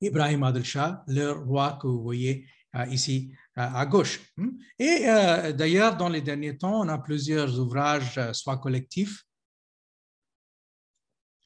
[0.00, 2.46] Ibrahim Adil Shah, le roi que vous voyez
[2.90, 4.20] ici à gauche.
[4.36, 4.50] Hmm?
[4.78, 9.24] Et euh, d'ailleurs, dans les derniers temps, on a plusieurs ouvrages, euh, soit collectifs,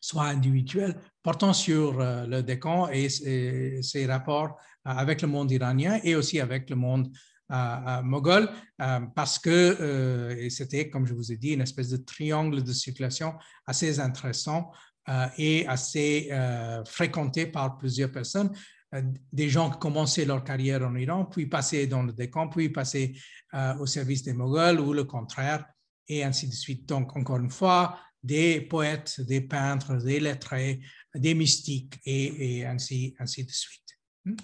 [0.00, 6.14] soit individuels, portant sur euh, le Décan et ses rapports avec le monde iranien et
[6.14, 7.12] aussi avec le monde
[8.04, 8.50] moghol,
[9.14, 13.34] parce que c'était, comme je vous ai dit, une espèce de triangle de circulation
[13.66, 14.70] assez intéressant
[15.38, 16.30] et assez
[16.86, 18.50] fréquenté par plusieurs personnes
[19.32, 23.12] des gens qui commençaient leur carrière en Iran, puis passaient dans le décan, puis passaient
[23.54, 25.66] euh, au service des Moghols ou le contraire,
[26.08, 26.86] et ainsi de suite.
[26.86, 30.80] Donc, encore une fois, des poètes, des peintres, des lettrés,
[31.14, 33.82] des mystiques, et, ainsi, ainsi de suite.
[34.24, 34.36] Hmm.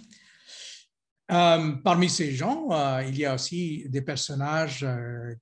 [1.33, 2.69] Euh, parmi ces gens,
[3.01, 4.87] il y a aussi des personnages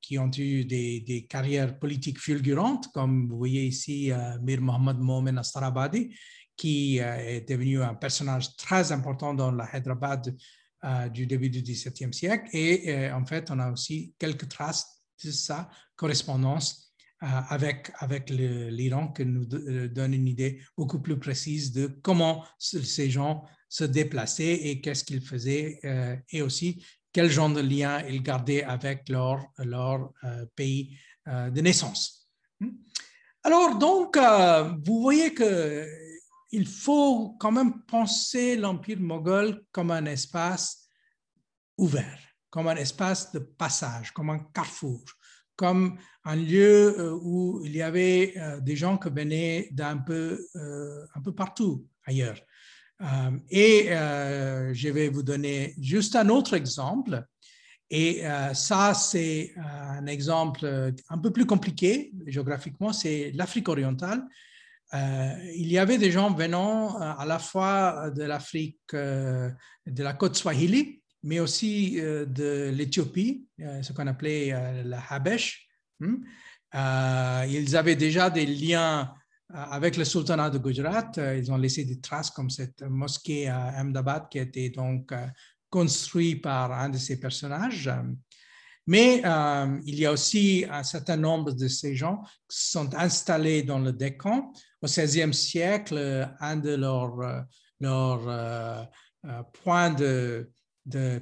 [0.00, 6.14] qui ont eu des, carrières politiques fulgurantes, comme vous voyez ici Mir Mohammad Momen Astarabadi,
[6.62, 10.32] qui euh, est devenu un personnage très important dans la Hyderabad
[10.84, 12.48] euh, du début du XVIIe siècle.
[12.52, 14.86] Et euh, en fait, on a aussi quelques traces
[15.24, 21.86] de sa correspondance avec, avec l'Iran qui nous donne une idée beaucoup plus précise de
[22.02, 25.78] comment ces gens se déplaçaient et qu'est-ce qu'ils faisaient
[26.30, 30.12] et aussi quel genre de lien ils gardaient avec leur, leur
[30.56, 30.98] pays
[31.28, 32.28] de naissance.
[32.58, 32.70] Hmm?
[33.44, 34.18] Alors, donc,
[34.84, 35.86] vous voyez que
[36.52, 40.88] il faut quand même penser l'Empire moghol comme un espace
[41.78, 45.02] ouvert, comme un espace de passage, comme un carrefour,
[45.56, 50.46] comme un lieu euh, où il y avait euh, des gens qui venaient d'un peu,
[50.56, 52.40] euh, un peu partout ailleurs.
[53.50, 57.24] Et je vais vous donner juste un autre exemple.
[57.90, 58.22] Et
[58.54, 64.22] ça, c'est un exemple un peu plus compliqué géographiquement, c'est l'Afrique orientale.
[64.94, 69.50] Euh, il y avait des gens venant euh, à la fois de l'Afrique, euh,
[69.86, 73.46] de la côte Swahili, mais aussi de l'Éthiopie,
[73.80, 74.50] ce qu'on appelait
[74.84, 75.68] la Habesh.
[76.00, 76.16] Hmm?
[76.74, 79.14] ils avaient déjà des liens
[79.48, 81.12] avec le sultanat de Gujarat.
[81.16, 85.14] Ils ont laissé des traces comme cette mosquée à Ahmedabad qui a été donc
[85.70, 87.88] construite par un de ces personnages.
[88.88, 89.22] Mais
[89.86, 93.92] il y a aussi un certain nombre de ces gens qui sont installés dans le
[93.92, 94.52] Décan
[94.82, 97.46] au XVIe siècle, un de leurs,
[97.82, 98.82] leur, euh,
[99.26, 100.48] euh, points de,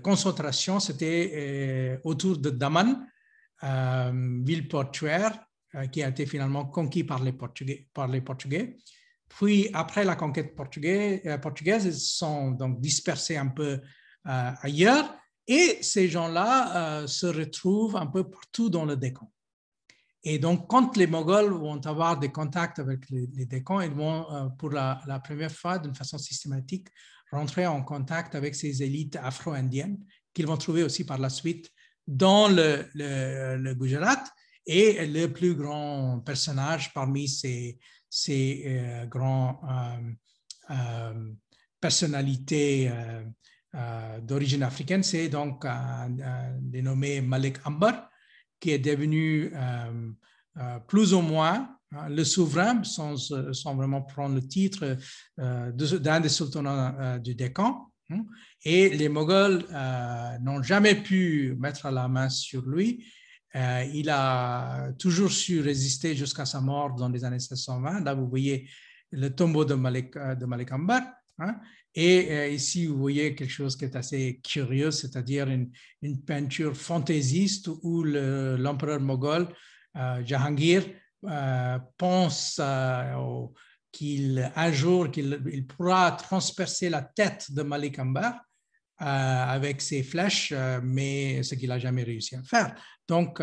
[0.02, 3.06] concentration, c'était euh, autour de Daman,
[3.62, 5.38] ville portuaire
[5.92, 7.86] qui a été finalement conquis par les Portugais.
[7.92, 8.78] Par les Portugais.
[9.28, 13.78] Puis, après la conquête portugaise, portugaise ils sont donc dispersés un peu
[14.24, 15.14] ailleurs
[15.46, 19.30] et ces gens-là se retrouvent un peu partout dans le Décan.
[20.22, 24.30] Et donc, quand les Moghols vont avoir des contacts avec les, les Décans, ils vont,
[24.30, 26.88] euh, pour la, première fois, d'une façon systématique,
[27.32, 29.98] rentrer en contact avec ces élites afro-indiennes
[30.34, 31.70] qu'ils vont trouver aussi par la suite
[32.06, 34.24] dans le, Gujarat.
[34.66, 37.78] Et le plus grand personnage parmi ces,
[38.10, 39.60] ces euh, grands
[40.70, 41.32] euh,
[41.80, 42.92] personnalités
[44.22, 45.64] d'origine africaine, c'est donc
[46.60, 48.09] dénommé Malik Ambar,
[48.60, 50.10] qui est devenu euh,
[50.58, 53.16] euh, plus ou moins hein, le souverain, sans,
[53.74, 54.96] vraiment prendre le titre
[55.38, 57.86] euh, d'un des sultanats du Décan.
[58.12, 58.24] Hein.
[58.64, 59.64] et les Moghols
[60.40, 63.06] n'ont jamais pu mettre la main sur lui.
[63.54, 68.00] il a toujours su résister jusqu'à sa mort dans les années 1620.
[68.00, 68.68] Là, vous voyez
[69.12, 71.02] le tombeau de Malik, de Ambar.
[71.94, 75.70] Et euh, ici, vous voyez quelque chose qui est assez curieux, c'est-à-dire une,
[76.24, 79.48] peinture fantaisiste où l'empereur moghol,
[79.96, 80.84] euh, Jahangir,
[81.24, 82.60] euh, pense
[83.92, 88.40] qu'il un jour qu'il pourra transpercer la tête de Malik Ambar
[89.02, 92.74] avec ses flèches, mais ce qu'il n'a jamais réussi à faire.
[93.08, 93.42] Donc,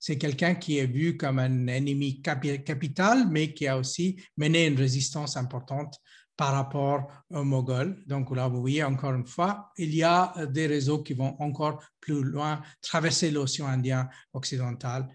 [0.00, 4.78] c'est quelqu'un qui est vu comme un ennemi capital, mais qui a aussi mené une
[4.78, 6.00] résistance importante
[6.36, 8.02] par rapport aux Moghols.
[8.06, 11.82] Donc là, vous voyez encore une fois, il y a des réseaux qui vont encore
[12.00, 15.08] plus loin, traverser l'océan Indien occidental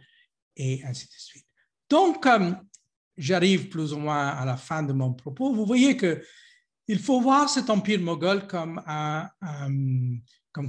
[0.55, 1.45] et ainsi de suite.
[1.89, 2.51] Donc, euh,
[3.17, 5.53] j'arrive plus ou moins à la fin de mon propos.
[5.53, 6.23] Vous voyez que
[6.87, 8.81] il faut voir cet empire moghol comme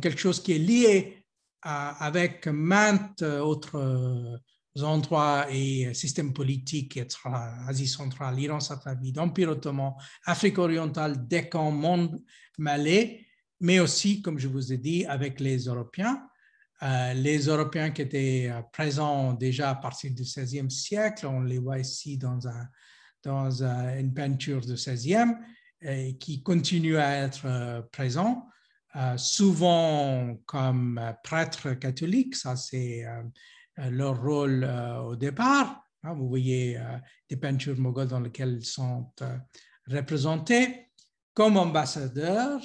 [0.01, 1.25] quelque chose qui est lié
[1.63, 4.39] avec maintes autres
[4.83, 7.01] endroits et systèmes politiques,
[7.67, 9.95] Asie centrale, Iran safavide, Empire ottoman,
[10.27, 12.23] Afrique orientale, Décan, monde
[12.59, 13.27] malais,
[13.61, 16.23] mais aussi, comme je vous ai dit, avec les Européens.
[17.15, 22.17] les Européens qui étaient présents déjà à partir du XVIe siècle, on les voit ici
[22.17, 22.69] dans, un,
[23.23, 25.35] dans une peinture du XVIe,
[25.83, 28.51] et qui continuent à être présents.
[28.97, 33.23] Euh, souvent comme euh, prêtres catholiques, ça c'est euh,
[33.77, 34.65] leur rôle
[35.05, 35.85] au départ.
[36.03, 36.15] Hein.
[36.15, 36.81] vous voyez
[37.29, 39.13] des peintures moghols dans lesquelles ils sont
[39.87, 40.91] représentés
[41.35, 42.63] comme ambassadeurs,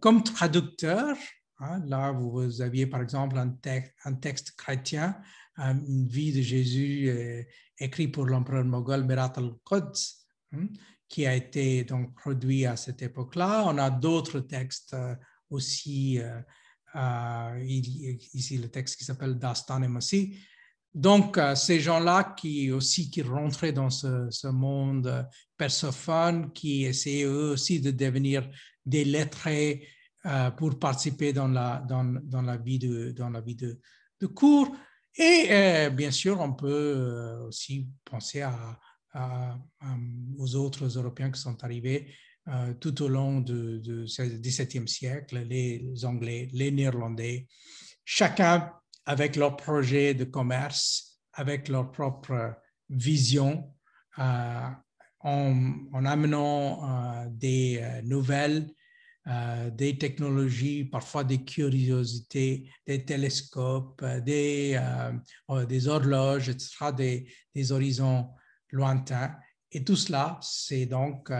[0.00, 1.16] comme traducteurs.
[1.58, 1.82] Hein.
[1.86, 5.20] là, vous aviez par exemple un, texte, chrétien,
[5.56, 7.46] une vie de Jésus
[7.78, 10.68] écrit pour l'empereur moghol Mirat al-Quds, hein
[11.12, 13.64] qui a été donc produit à cette époque-là.
[13.66, 15.14] On a d'autres textes euh,
[15.50, 16.40] aussi, euh, euh,
[16.94, 20.38] ici le texte qui s'appelle Dastan et Massi.
[20.94, 25.26] Donc, ces gens-là qui aussi qui rentraient dans ce, monde
[25.56, 28.48] persophone, qui essayaient eux aussi de devenir
[28.84, 29.88] des lettrés
[30.58, 33.80] pour participer dans la, dans, dans la vie, de, dans la vie de,
[34.20, 34.76] de cours.
[35.16, 38.44] Et bien sûr, on peut aussi penser
[40.38, 42.12] aux autres Européens qui sont arrivés
[42.48, 47.46] euh, tout au long du XVIIe siècle, les Anglais, les Néerlandais,
[48.04, 48.72] chacun
[49.06, 52.56] avec leur projet de commerce, avec leur propre
[52.90, 53.72] vision,
[54.18, 54.68] euh,
[55.20, 58.68] en, amenant euh, des nouvelles,
[59.70, 64.76] des technologies, parfois des curiosités, des télescopes, des,
[65.68, 68.30] des horloges, etc., des, horizons
[68.72, 69.36] lointain.
[69.70, 71.30] Et tout cela, c'est donc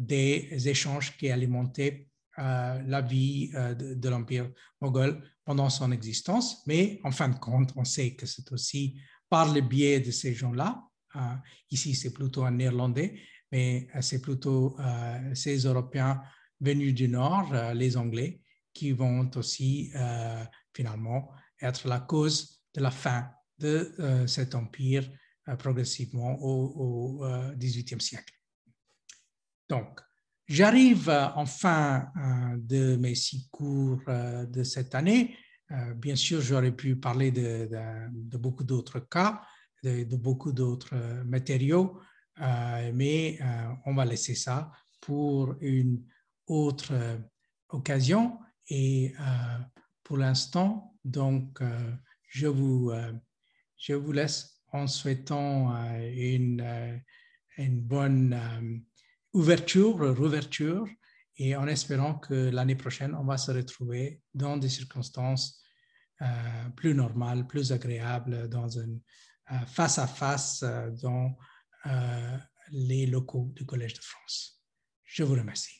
[0.00, 6.62] des échanges qui alimentaient euh, la vie euh, de, l'Empire moghol pendant son existence.
[6.66, 10.34] Mais en fin de compte, on sait que c'est aussi par le biais de ces
[10.34, 10.82] gens-là,
[11.70, 13.20] ici c'est plutôt un néerlandais,
[13.52, 14.76] mais c'est plutôt
[15.34, 16.20] ces Européens
[16.60, 18.40] venus du Nord, les Anglais,
[18.72, 19.92] qui vont aussi
[20.74, 21.30] finalement
[21.62, 23.30] être la cause de la fin
[23.60, 23.94] de
[24.26, 25.08] cet empire
[25.50, 27.24] euh, progressivement au,
[27.56, 28.39] XVIIIe euh, siècle.
[29.70, 30.00] Donc,
[30.46, 32.12] j'arrive euh, en fin
[32.56, 35.36] de mes six cours de cette année.
[35.96, 37.68] Bien sûr, j'aurais pu parler de,
[38.36, 39.40] beaucoup d'autres cas,
[39.84, 42.00] de, beaucoup d'autres matériaux,
[42.92, 43.38] mais
[43.86, 46.02] on va laisser ça pour une
[46.48, 46.92] autre
[47.68, 48.40] occasion.
[48.68, 49.14] Et
[50.02, 51.62] pour l'instant, donc,
[52.28, 52.90] je vous,
[53.78, 56.96] je vous laisse en souhaitant euh, une, euh,
[57.58, 58.78] une bonne euh,
[59.32, 60.86] ouverture, rouverture,
[61.36, 65.62] et en espérant que l'année prochaine, on va se retrouver dans des circonstances
[66.76, 68.98] plus normales, plus agréables, dans un
[69.66, 70.62] face à face
[71.02, 71.36] dans
[72.70, 74.62] les locaux du Collège de France.
[75.04, 75.79] Je vous remercie.